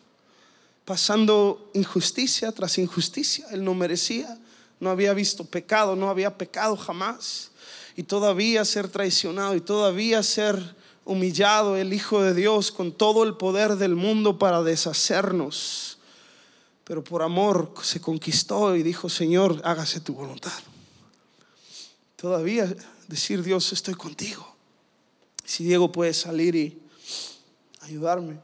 pasando 0.86 1.70
injusticia 1.74 2.50
tras 2.52 2.78
injusticia, 2.78 3.46
él 3.50 3.64
no 3.64 3.74
merecía, 3.74 4.38
no 4.80 4.88
había 4.88 5.12
visto 5.12 5.44
pecado, 5.44 5.94
no 5.94 6.08
había 6.08 6.38
pecado 6.38 6.74
jamás 6.74 7.50
y 7.96 8.04
todavía 8.04 8.64
ser 8.64 8.88
traicionado 8.88 9.54
y 9.54 9.60
todavía 9.60 10.22
ser 10.22 10.74
humillado 11.04 11.76
el 11.76 11.92
Hijo 11.92 12.22
de 12.22 12.32
Dios 12.32 12.72
con 12.72 12.92
todo 12.92 13.24
el 13.24 13.36
poder 13.36 13.76
del 13.76 13.94
mundo 13.94 14.38
para 14.38 14.62
deshacernos. 14.62 15.98
Pero 16.84 17.04
por 17.04 17.22
amor 17.22 17.74
se 17.82 18.00
conquistó 18.00 18.74
y 18.74 18.82
dijo, 18.82 19.10
Señor, 19.10 19.60
hágase 19.64 20.00
tu 20.00 20.14
voluntad. 20.14 20.52
todavía 22.16 22.74
decir, 23.06 23.42
Dios, 23.42 23.70
estoy 23.74 23.94
contigo. 23.94 24.56
Si 25.44 25.62
Diego 25.62 25.92
puede 25.92 26.14
salir 26.14 26.56
y 26.56 26.83
ayudarme. 27.84 28.38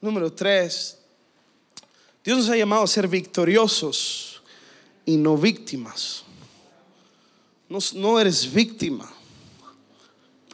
Número 0.00 0.32
tres, 0.32 0.98
Dios 2.24 2.38
nos 2.38 2.48
ha 2.48 2.56
llamado 2.56 2.84
a 2.84 2.86
ser 2.86 3.06
victoriosos 3.06 4.42
y 5.04 5.16
no 5.16 5.36
víctimas. 5.36 6.22
No, 7.68 7.78
no 7.94 8.18
eres 8.18 8.50
víctima. 8.52 9.10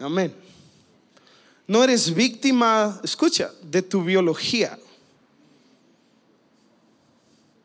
Amén. 0.00 0.34
No 1.66 1.82
eres 1.82 2.14
víctima, 2.14 3.00
escucha, 3.02 3.52
de 3.62 3.82
tu 3.82 4.02
biología. 4.02 4.78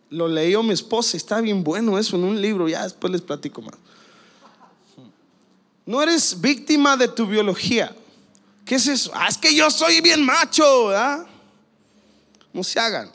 Lo 0.10 0.28
leyó 0.28 0.62
mi 0.64 0.74
esposa, 0.74 1.18
está 1.18 1.40
bien 1.42 1.64
bueno 1.64 1.98
eso 1.98 2.16
en 2.16 2.24
un 2.24 2.42
libro, 2.42 2.68
ya 2.68 2.84
después 2.84 3.12
les 3.12 3.22
platico 3.22 3.62
más. 3.62 3.76
No 5.92 6.02
eres 6.02 6.40
víctima 6.40 6.96
de 6.96 7.10
tu 7.10 7.28
biología. 7.28 7.94
¿Qué 8.64 8.76
es 8.76 8.88
eso? 8.88 9.12
Ah, 9.14 9.28
es 9.28 9.38
que 9.38 9.54
yo 9.54 9.70
soy 9.70 10.00
bien 10.00 10.26
macho, 10.26 10.88
¿verdad? 10.88 11.28
No 12.54 12.64
se 12.64 12.80
hagan. 12.80 13.12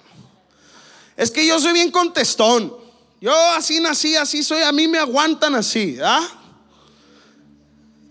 Es 1.16 1.30
que 1.30 1.46
yo 1.46 1.58
soy 1.58 1.72
bien 1.72 1.90
contestón. 1.90 2.76
Yo 3.18 3.32
así 3.52 3.80
nací, 3.80 4.14
así 4.16 4.42
soy, 4.42 4.60
a 4.60 4.72
mí 4.72 4.88
me 4.88 4.98
aguantan 4.98 5.54
así, 5.54 5.96
¿ah? 6.04 6.28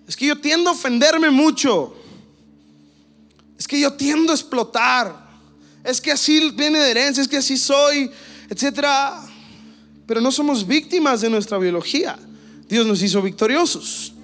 Es 0.08 0.15
que 0.15 0.25
yo 0.25 0.41
tiendo 0.41 0.71
a 0.71 0.73
ofenderme 0.73 1.30
mucho. 1.30 1.95
Es 3.60 3.67
que 3.67 3.80
yo 3.80 3.93
tiendo 3.93 4.32
a 4.32 4.36
explotar. 4.36 5.30
Es 5.84 6.01
que 6.01 6.12
así 6.12 6.49
viene 6.49 6.80
de 6.80 6.89
herencia, 6.89 7.21
es 7.21 7.28
que 7.28 7.38
así 7.38 7.56
soy, 7.56 8.10
etcétera. 8.49 9.28
Pero 10.08 10.21
no 10.21 10.32
somos 10.32 10.65
víctimas 10.65 11.21
de 11.21 11.30
nuestra 11.30 11.60
biología. 11.60 12.17
Dios 12.67 12.88
nos 12.88 13.04
hizo 13.04 13.21
victoriosos. 13.21 14.14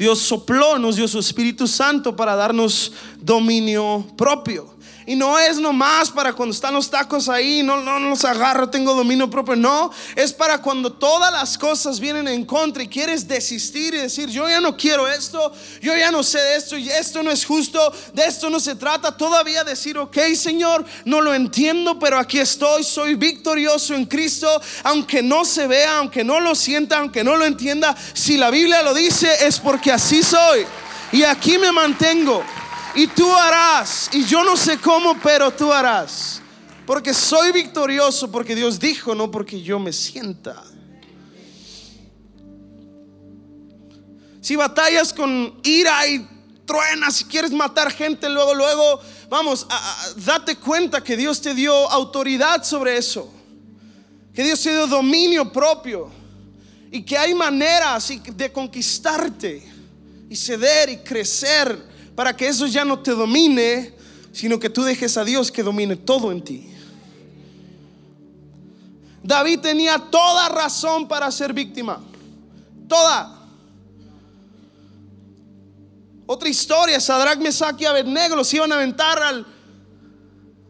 Dios 0.00 0.20
sopló, 0.20 0.78
nos 0.78 0.96
dio 0.96 1.06
su 1.06 1.18
Espíritu 1.18 1.66
Santo 1.66 2.16
para 2.16 2.34
darnos 2.34 2.90
dominio 3.20 4.06
propio. 4.16 4.74
Y 5.06 5.16
no 5.16 5.38
es 5.38 5.58
nomás 5.58 6.10
para 6.10 6.32
cuando 6.32 6.54
están 6.54 6.74
los 6.74 6.90
tacos 6.90 7.28
ahí, 7.28 7.62
no, 7.62 7.80
no, 7.80 7.98
los 7.98 8.24
agarro, 8.24 8.68
tengo 8.68 8.94
dominio 8.94 9.30
propio. 9.30 9.56
No, 9.56 9.90
es 10.14 10.32
para 10.32 10.58
cuando 10.58 10.92
todas 10.92 11.32
las 11.32 11.56
cosas 11.56 11.98
vienen 11.98 12.28
en 12.28 12.44
contra 12.44 12.82
y 12.82 12.88
quieres 12.88 13.26
desistir 13.26 13.94
y 13.94 13.98
decir, 13.98 14.28
yo 14.28 14.48
ya 14.48 14.60
no 14.60 14.76
quiero 14.76 15.08
esto, 15.08 15.52
yo 15.80 15.96
ya 15.96 16.10
no 16.10 16.22
sé 16.22 16.38
de 16.38 16.56
esto 16.56 16.76
y 16.76 16.88
esto 16.88 17.22
no 17.22 17.30
es 17.30 17.44
justo, 17.44 17.92
de 18.12 18.24
esto 18.24 18.50
no 18.50 18.60
se 18.60 18.74
trata. 18.74 19.16
Todavía 19.16 19.64
decir, 19.64 19.96
ok 19.98 20.18
Señor, 20.34 20.84
no 21.04 21.20
lo 21.20 21.34
entiendo, 21.34 21.98
pero 21.98 22.18
aquí 22.18 22.38
estoy, 22.38 22.84
soy 22.84 23.14
victorioso 23.14 23.94
en 23.94 24.06
Cristo, 24.06 24.60
aunque 24.84 25.22
no 25.22 25.44
se 25.44 25.66
vea, 25.66 25.98
aunque 25.98 26.24
no 26.24 26.40
lo 26.40 26.54
sienta, 26.54 26.98
aunque 26.98 27.24
no 27.24 27.36
lo 27.36 27.46
entienda. 27.46 27.96
Si 28.12 28.36
la 28.36 28.50
Biblia 28.50 28.82
lo 28.82 28.94
dice, 28.94 29.46
es 29.46 29.58
porque 29.58 29.92
así 29.92 30.22
soy. 30.22 30.66
Y 31.12 31.22
aquí 31.24 31.58
me 31.58 31.72
mantengo. 31.72 32.44
Y 32.94 33.06
tú 33.06 33.32
harás. 33.34 34.10
Y 34.12 34.24
yo 34.24 34.42
no 34.44 34.56
sé 34.56 34.78
cómo, 34.78 35.18
pero 35.22 35.50
tú 35.50 35.72
harás. 35.72 36.40
Porque 36.86 37.14
soy 37.14 37.52
victorioso, 37.52 38.30
porque 38.30 38.54
Dios 38.54 38.78
dijo, 38.80 39.14
no 39.14 39.30
porque 39.30 39.62
yo 39.62 39.78
me 39.78 39.92
sienta. 39.92 40.62
Si 44.40 44.56
batallas 44.56 45.12
con 45.12 45.60
ira 45.62 46.06
y 46.08 46.26
truenas, 46.64 47.16
si 47.16 47.24
quieres 47.24 47.52
matar 47.52 47.92
gente, 47.92 48.28
luego, 48.28 48.54
luego, 48.54 49.00
vamos, 49.28 49.66
date 50.16 50.56
cuenta 50.56 51.02
que 51.02 51.16
Dios 51.16 51.40
te 51.40 51.54
dio 51.54 51.72
autoridad 51.90 52.64
sobre 52.64 52.96
eso. 52.96 53.32
Que 54.34 54.42
Dios 54.42 54.60
te 54.60 54.70
dio 54.70 54.86
dominio 54.86 55.52
propio. 55.52 56.10
Y 56.90 57.02
que 57.02 57.16
hay 57.16 57.34
maneras 57.34 58.10
de 58.34 58.50
conquistarte 58.50 59.70
y 60.28 60.34
ceder 60.34 60.88
y 60.88 60.96
crecer 60.98 61.89
para 62.20 62.36
que 62.36 62.46
eso 62.46 62.66
ya 62.66 62.84
no 62.84 62.98
te 62.98 63.12
domine, 63.12 63.94
sino 64.30 64.60
que 64.60 64.68
tú 64.68 64.82
dejes 64.82 65.16
a 65.16 65.24
Dios 65.24 65.50
que 65.50 65.62
domine 65.62 65.96
todo 65.96 66.30
en 66.32 66.44
ti. 66.44 66.70
David 69.22 69.60
tenía 69.60 69.98
toda 69.98 70.50
razón 70.50 71.08
para 71.08 71.30
ser 71.30 71.54
víctima. 71.54 71.98
Toda. 72.86 73.38
Otra 76.26 76.50
historia, 76.50 77.00
Sadrach, 77.00 77.38
Mesach 77.38 77.80
y 77.80 77.86
Abednego 77.86 78.36
los 78.36 78.52
iban 78.52 78.70
a 78.70 78.74
aventar 78.74 79.22
al, 79.22 79.46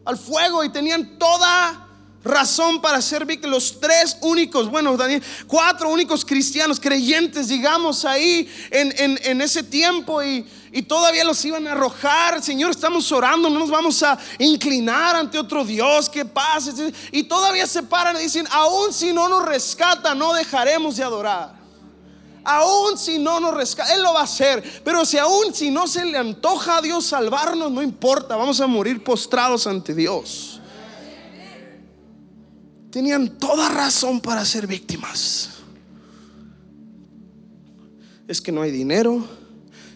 al 0.05 0.17
fuego 0.17 0.63
y 0.63 0.69
tenían 0.69 1.19
toda 1.19 1.80
razón 2.23 2.81
para 2.81 3.01
ser 3.01 3.25
víctimas. 3.25 3.51
Los 3.55 3.79
tres 3.79 4.17
únicos, 4.21 4.69
bueno, 4.69 4.95
Daniel, 4.95 5.23
cuatro 5.47 5.89
únicos 5.89 6.23
cristianos, 6.23 6.79
creyentes, 6.79 7.47
digamos, 7.47 8.05
ahí 8.05 8.49
en, 8.69 9.19
en, 9.23 9.41
ese 9.41 9.63
tiempo 9.63 10.21
y, 10.21 10.45
y, 10.71 10.83
todavía 10.83 11.23
los 11.23 11.43
iban 11.45 11.67
a 11.67 11.71
arrojar. 11.71 12.41
Señor, 12.41 12.71
estamos 12.71 13.11
orando, 13.11 13.49
no 13.49 13.59
nos 13.59 13.69
vamos 13.69 14.01
a 14.03 14.17
inclinar 14.39 15.15
ante 15.15 15.39
otro 15.39 15.65
Dios, 15.65 16.09
que 16.09 16.25
pase. 16.25 16.93
Y 17.11 17.23
todavía 17.23 17.65
se 17.65 17.83
paran 17.83 18.15
y 18.17 18.19
dicen, 18.19 18.47
aún 18.51 18.93
si 18.93 19.11
no 19.13 19.27
nos 19.27 19.45
rescata, 19.45 20.13
no 20.13 20.33
dejaremos 20.33 20.97
de 20.97 21.03
adorar. 21.03 21.61
Aún 22.43 22.97
si 22.97 23.19
no 23.19 23.39
nos 23.39 23.53
rescata, 23.53 23.93
Él 23.93 24.01
lo 24.01 24.13
va 24.13 24.21
a 24.21 24.23
hacer. 24.23 24.81
Pero 24.83 25.05
si 25.05 25.17
aún 25.17 25.53
si 25.53 25.69
no 25.69 25.87
se 25.87 26.05
le 26.05 26.17
antoja 26.17 26.77
a 26.77 26.81
Dios 26.81 27.05
salvarnos, 27.05 27.71
no 27.71 27.83
importa, 27.83 28.35
vamos 28.35 28.59
a 28.61 28.67
morir 28.67 29.03
postrados 29.03 29.67
ante 29.67 29.93
Dios 29.93 30.50
tenían 32.91 33.39
toda 33.39 33.69
razón 33.69 34.21
para 34.21 34.45
ser 34.45 34.67
víctimas. 34.67 35.49
Es 38.27 38.41
que 38.41 38.51
no 38.51 38.61
hay 38.61 38.71
dinero, 38.71 39.25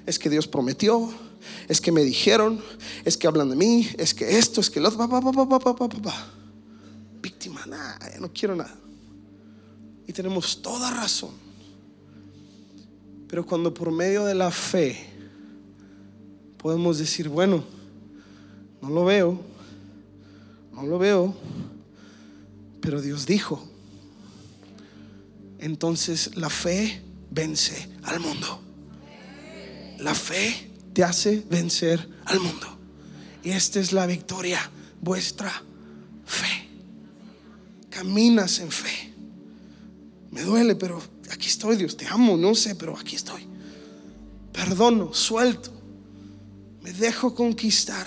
es 0.06 0.18
que 0.18 0.30
Dios 0.30 0.48
prometió, 0.48 1.14
es 1.68 1.80
que 1.80 1.92
me 1.92 2.04
dijeron, 2.04 2.62
es 3.04 3.18
que 3.18 3.28
hablan 3.28 3.50
de 3.50 3.56
mí, 3.56 3.88
es 3.98 4.14
que 4.14 4.38
esto, 4.38 4.62
es 4.62 4.70
que 4.70 4.80
lo 4.80 4.90
otro, 4.90 6.02
víctima, 7.22 7.66
nada, 7.68 8.00
no 8.20 8.32
quiero 8.32 8.56
nada. 8.56 8.76
Y 10.08 10.14
tenemos 10.14 10.62
toda 10.62 10.92
razón. 10.92 11.32
Pero 13.28 13.46
cuando 13.46 13.74
por 13.74 13.92
medio 13.92 14.26
de 14.26 14.36
la 14.36 14.52
fe 14.52 15.10
podemos 16.58 16.98
decir, 17.00 17.28
bueno, 17.28 17.64
no 18.82 18.90
lo 18.90 19.06
veo, 19.06 19.40
no 20.74 20.84
lo 20.84 21.00
veo, 21.00 21.34
pero 22.86 23.02
Dios 23.02 23.26
dijo. 23.26 23.68
Entonces 25.58 26.36
la 26.36 26.52
fe 26.52 27.02
vence 27.32 27.90
al 28.04 28.20
mundo. 28.20 28.62
La 30.00 30.14
fe 30.14 30.72
te 30.94 31.04
hace 31.04 31.44
vencer 31.50 32.08
al 32.26 32.40
mundo. 32.40 32.68
Y 33.44 33.50
esta 33.50 33.80
es 33.80 33.92
la 33.92 34.06
victoria, 34.06 34.60
vuestra 35.02 35.52
fe. 36.26 36.70
Caminas 37.90 38.60
en 38.60 38.72
fe. 38.72 39.14
Me 40.32 40.44
duele, 40.44 40.76
pero 40.76 41.02
aquí 41.32 41.48
estoy, 41.48 41.78
Dios, 41.78 41.98
te 41.98 42.06
amo, 42.08 42.38
no 42.38 42.54
sé, 42.54 42.76
pero 42.76 42.98
aquí 42.98 43.16
estoy. 43.16 43.48
Perdono, 44.54 45.14
suelto. 45.14 45.72
Me 46.84 46.94
dejo 46.94 47.34
conquistar. 47.34 48.06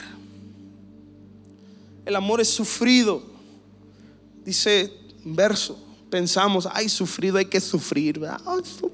El 2.06 2.14
amor 2.14 2.40
es 2.40 2.48
sufrido 2.48 3.27
Dice 4.48 4.90
verso, 5.26 5.78
pensamos, 6.08 6.66
ay, 6.72 6.88
sufrido, 6.88 7.36
hay 7.36 7.44
que 7.44 7.60
sufrir, 7.60 8.18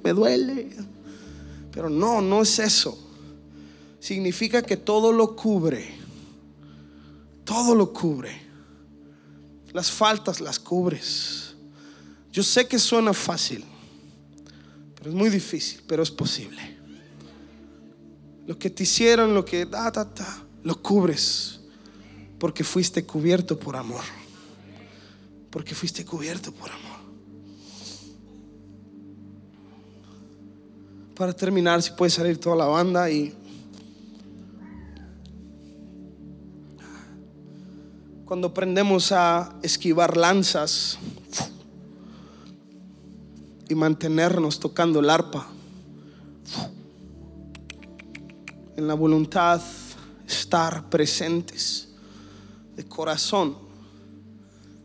me 0.03 0.13
duele. 0.13 0.69
Pero 1.71 1.89
no, 1.89 2.21
no 2.21 2.43
es 2.43 2.59
eso. 2.59 2.99
Significa 4.01 4.63
que 4.63 4.77
todo 4.77 5.13
lo 5.13 5.37
cubre. 5.37 5.95
Todo 7.45 7.77
lo 7.77 7.93
cubre. 7.93 8.37
Las 9.73 9.93
faltas 9.93 10.41
las 10.41 10.59
cubres. 10.59 11.55
Yo 12.33 12.43
sé 12.43 12.67
que 12.67 12.81
suena 12.81 13.15
fácil, 13.15 13.65
pero 14.97 15.11
es 15.11 15.15
muy 15.15 15.31
difícil, 15.31 15.83
pero 15.87 16.03
es 16.03 16.11
posible. 16.11 16.77
Lo 18.45 18.59
que 18.59 18.71
te 18.71 18.83
hicieron, 18.83 19.35
lo 19.35 19.45
que 19.45 19.67
da, 19.67 19.89
da, 19.93 20.05
da, 20.05 20.45
lo 20.65 20.83
cubres 20.83 21.61
porque 22.41 22.65
fuiste 22.65 23.05
cubierto 23.05 23.57
por 23.57 23.77
amor 23.77 24.03
porque 25.55 25.73
fuiste 25.73 26.05
cubierto 26.05 26.51
por 26.51 26.69
amor. 26.69 26.99
Para 31.15 31.33
terminar, 31.33 31.81
si 31.81 31.93
puede 31.93 32.11
salir 32.11 32.41
toda 32.41 32.57
la 32.57 32.65
banda 32.65 33.09
y 33.09 33.33
cuando 38.25 38.49
aprendemos 38.49 39.13
a 39.13 39.55
esquivar 39.63 40.17
lanzas 40.17 40.99
y 43.69 43.77
mantenernos 43.77 44.59
tocando 44.59 44.99
el 44.99 45.09
arpa, 45.09 45.47
en 48.77 48.89
la 48.89 48.95
voluntad 48.95 49.63
estar 50.27 50.91
presentes 50.91 51.91
de 52.75 52.85
corazón 52.89 53.64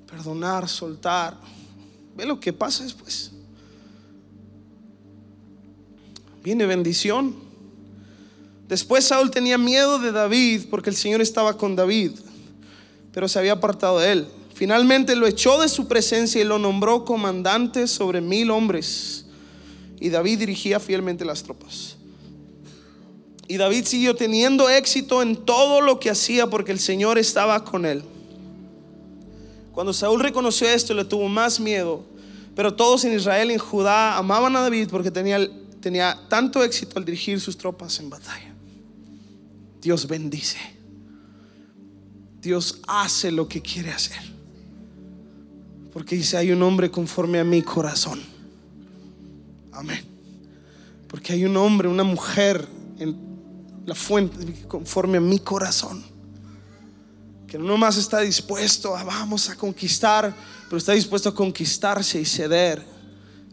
perdonar, 0.09 0.67
soltar. 0.67 1.37
Ve 2.15 2.25
lo 2.25 2.39
que 2.39 2.51
pasa 2.51 2.83
después. 2.83 3.31
Viene 6.43 6.65
bendición. 6.65 7.35
Después 8.67 9.05
Saúl 9.05 9.31
tenía 9.31 9.57
miedo 9.57 9.99
de 9.99 10.11
David 10.11 10.67
porque 10.69 10.89
el 10.89 10.95
Señor 10.95 11.21
estaba 11.21 11.57
con 11.57 11.75
David, 11.75 12.11
pero 13.11 13.27
se 13.27 13.39
había 13.39 13.53
apartado 13.53 13.99
de 13.99 14.11
él. 14.11 14.27
Finalmente 14.53 15.15
lo 15.15 15.25
echó 15.25 15.59
de 15.61 15.69
su 15.69 15.87
presencia 15.87 16.41
y 16.41 16.43
lo 16.43 16.59
nombró 16.59 17.05
comandante 17.05 17.87
sobre 17.87 18.21
mil 18.21 18.51
hombres. 18.51 19.25
Y 19.99 20.09
David 20.09 20.39
dirigía 20.39 20.79
fielmente 20.79 21.25
las 21.25 21.43
tropas. 21.43 21.95
Y 23.47 23.57
David 23.57 23.85
siguió 23.85 24.15
teniendo 24.15 24.69
éxito 24.69 25.21
en 25.21 25.35
todo 25.35 25.81
lo 25.81 25.99
que 25.99 26.09
hacía 26.11 26.47
porque 26.47 26.71
el 26.71 26.79
Señor 26.79 27.17
estaba 27.17 27.63
con 27.65 27.85
él. 27.85 28.03
Cuando 29.79 29.93
Saúl 29.93 30.19
reconoció 30.19 30.67
esto, 30.67 30.93
le 30.93 31.05
tuvo 31.05 31.29
más 31.29 31.57
miedo. 31.57 32.03
Pero 32.53 32.73
todos 32.73 33.05
en 33.05 33.13
Israel 33.13 33.49
y 33.49 33.53
en 33.53 33.59
Judá 33.59 34.17
amaban 34.17 34.53
a 34.57 34.59
David 34.59 34.89
porque 34.91 35.09
tenía, 35.09 35.39
tenía 35.79 36.19
tanto 36.27 36.61
éxito 36.65 36.99
al 36.99 37.05
dirigir 37.05 37.39
sus 37.39 37.57
tropas 37.57 37.97
en 38.01 38.09
batalla. 38.09 38.53
Dios 39.81 40.05
bendice. 40.05 40.57
Dios 42.41 42.81
hace 42.89 43.31
lo 43.31 43.47
que 43.47 43.61
quiere 43.61 43.91
hacer. 43.91 44.19
Porque 45.93 46.17
dice, 46.17 46.35
hay 46.35 46.51
un 46.51 46.61
hombre 46.61 46.91
conforme 46.91 47.39
a 47.39 47.45
mi 47.45 47.61
corazón. 47.61 48.19
Amén. 49.71 50.03
Porque 51.07 51.31
hay 51.31 51.45
un 51.45 51.55
hombre, 51.55 51.87
una 51.87 52.03
mujer 52.03 52.67
en 52.97 53.17
la 53.85 53.95
fuente 53.95 54.67
conforme 54.67 55.19
a 55.19 55.21
mi 55.21 55.39
corazón. 55.39 56.18
Que 57.49 57.57
no 57.57 57.77
más 57.77 57.97
está 57.97 58.19
dispuesto 58.19 58.95
a 58.95 59.03
vamos 59.03 59.49
a 59.49 59.55
conquistar, 59.55 60.35
pero 60.65 60.77
está 60.77 60.93
dispuesto 60.93 61.29
a 61.29 61.33
conquistarse 61.33 62.21
y 62.21 62.25
ceder. 62.25 62.85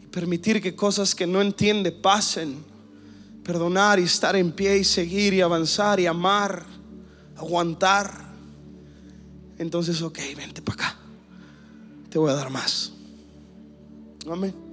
Y 0.01 0.05
permitir 0.05 0.61
que 0.61 0.75
cosas 0.75 1.15
que 1.15 1.25
no 1.25 1.41
entiende 1.41 1.91
pasen. 1.91 2.63
Perdonar 3.43 3.99
y 3.99 4.03
estar 4.03 4.35
en 4.35 4.51
pie 4.51 4.77
y 4.77 4.83
seguir 4.83 5.33
y 5.33 5.41
avanzar 5.41 5.99
y 5.99 6.05
amar, 6.05 6.65
aguantar. 7.37 8.27
Entonces, 9.57 10.01
ok, 10.01 10.19
vente 10.35 10.61
para 10.61 10.75
acá. 10.75 10.99
Te 12.09 12.19
voy 12.19 12.29
a 12.29 12.35
dar 12.35 12.49
más. 12.49 12.91
Amén. 14.29 14.66